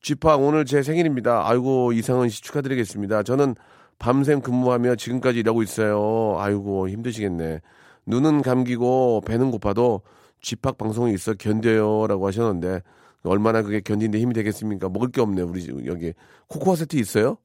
[0.00, 1.48] 쥐팍 오늘 제 생일입니다.
[1.48, 3.22] 아이고 이상은 씨 축하드리겠습니다.
[3.22, 3.54] 저는
[3.98, 6.36] 밤샘 근무하며 지금까지 일하고 있어요.
[6.38, 7.60] 아이고 힘드시겠네.
[8.06, 10.02] 눈은 감기고 배는 고파도
[10.40, 12.82] 쥐팍 방송이 있어 견뎌요라고 하셨는데
[13.22, 14.88] 얼마나 그게 견디는데 힘이 되겠습니까?
[14.88, 16.12] 먹을 게 없네 우리 집 여기
[16.48, 17.36] 코코아 세트 있어요?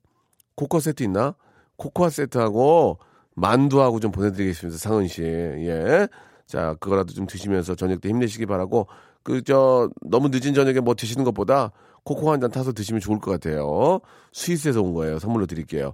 [0.55, 1.35] 코코아 세트 있나?
[1.75, 2.97] 코코아 세트하고
[3.35, 4.79] 만두하고 좀 보내드리겠습니다.
[4.79, 5.21] 상은 씨.
[5.21, 6.07] 예.
[6.47, 8.87] 자, 그거라도 좀 드시면서 저녁 때 힘내시기 바라고
[9.23, 11.71] 그 저 너무 늦은 저녁에 뭐 드시는 것보다
[12.03, 13.99] 코코아 한잔 타서 드시면 좋을 것 같아요.
[14.31, 15.19] 스위스에서 온 거예요.
[15.19, 15.93] 선물로 드릴게요.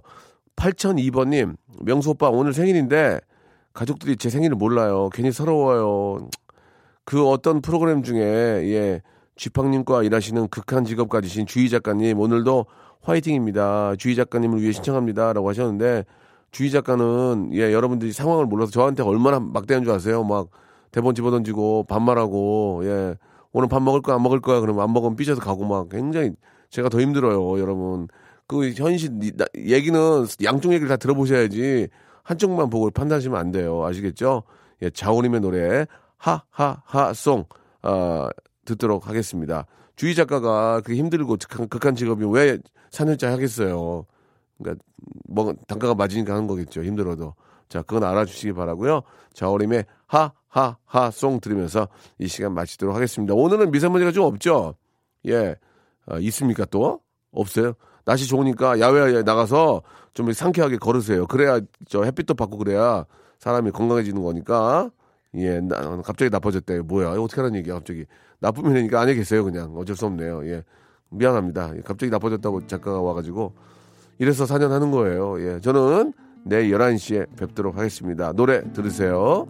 [0.54, 3.18] 8002번님, 명수 오빠 오늘 생일인데
[3.72, 5.10] 가족들이 제 생일을 몰라요.
[5.12, 6.28] 괜히 서러워요.
[7.04, 9.02] 그 어떤 프로그램 중에 예
[9.34, 12.66] 쥐팡님과 일하시는 극한 직업 가지신 주희 작가님 오늘도
[13.02, 13.96] 화이팅입니다.
[13.98, 16.04] 주희 작가님을 위해 신청합니다라고 하셨는데
[16.54, 20.22] 주희 작가는 예 여러분들이 상황을 몰라서 저한테 얼마나 막대한 줄 아세요?
[20.22, 20.50] 막
[20.92, 23.16] 대본 집어던지고 반말하고 예
[23.52, 26.30] 오늘 밥 먹을 거야 안 먹을 거야 그러면 안 먹으면 삐져서 가고 막 굉장히
[26.70, 28.06] 제가 더 힘들어요 여러분
[28.46, 29.18] 그 현실
[29.56, 31.88] 얘기는 양쪽 얘기를 다 들어보셔야지
[32.22, 34.44] 한쪽만 보고 판단하시면 안 돼요 아시겠죠?
[34.82, 35.86] 예 자우림의 노래
[36.18, 37.46] 하하하송
[37.82, 38.28] 어,
[38.64, 39.66] 듣도록 하겠습니다.
[39.96, 42.58] 주희 작가가 그 힘들고 극한, 극한 직업이 왜
[42.90, 44.06] 4년째 하겠어요.
[44.58, 44.84] 그러니까
[45.28, 46.82] 뭐 단가가 맞으니까 하는 거겠죠.
[46.82, 47.34] 힘들어도.
[47.68, 49.02] 자, 그건 알아주시기 바라고요.
[49.32, 51.88] 자우림의 하하하 송 들으면서
[52.18, 53.34] 이 시간 마치도록 하겠습니다.
[53.34, 54.74] 오늘은 미세먼지가 좀 없죠?
[55.26, 55.56] 예.
[56.06, 57.00] 어, 있습니까 또?
[57.32, 57.72] 없어요?
[58.04, 59.82] 날씨 좋으니까 야외에 나가서
[60.12, 61.26] 좀 상쾌하게 걸으세요.
[61.26, 63.06] 그래야 저 햇빛도 받고 그래야
[63.38, 64.90] 사람이 건강해지는 거니까.
[65.36, 66.80] 예, 나, 갑자기 나빠졌대.
[66.82, 67.10] 뭐야?
[67.20, 68.06] 어떻게 하는 얘기야, 갑자기.
[68.38, 69.74] 나쁘면 되니까 안에 계세요, 그냥.
[69.76, 70.46] 어쩔 수 없네요.
[70.46, 70.62] 예.
[71.10, 71.74] 미안합니다.
[71.84, 73.52] 갑자기 나빠졌다고 작가가 와가지고.
[74.18, 75.40] 이래서 4년 하는 거예요.
[75.40, 75.60] 예.
[75.60, 76.12] 저는
[76.44, 78.32] 내일 11시에 뵙도록 하겠습니다.
[78.32, 79.46] 노래 들으세요.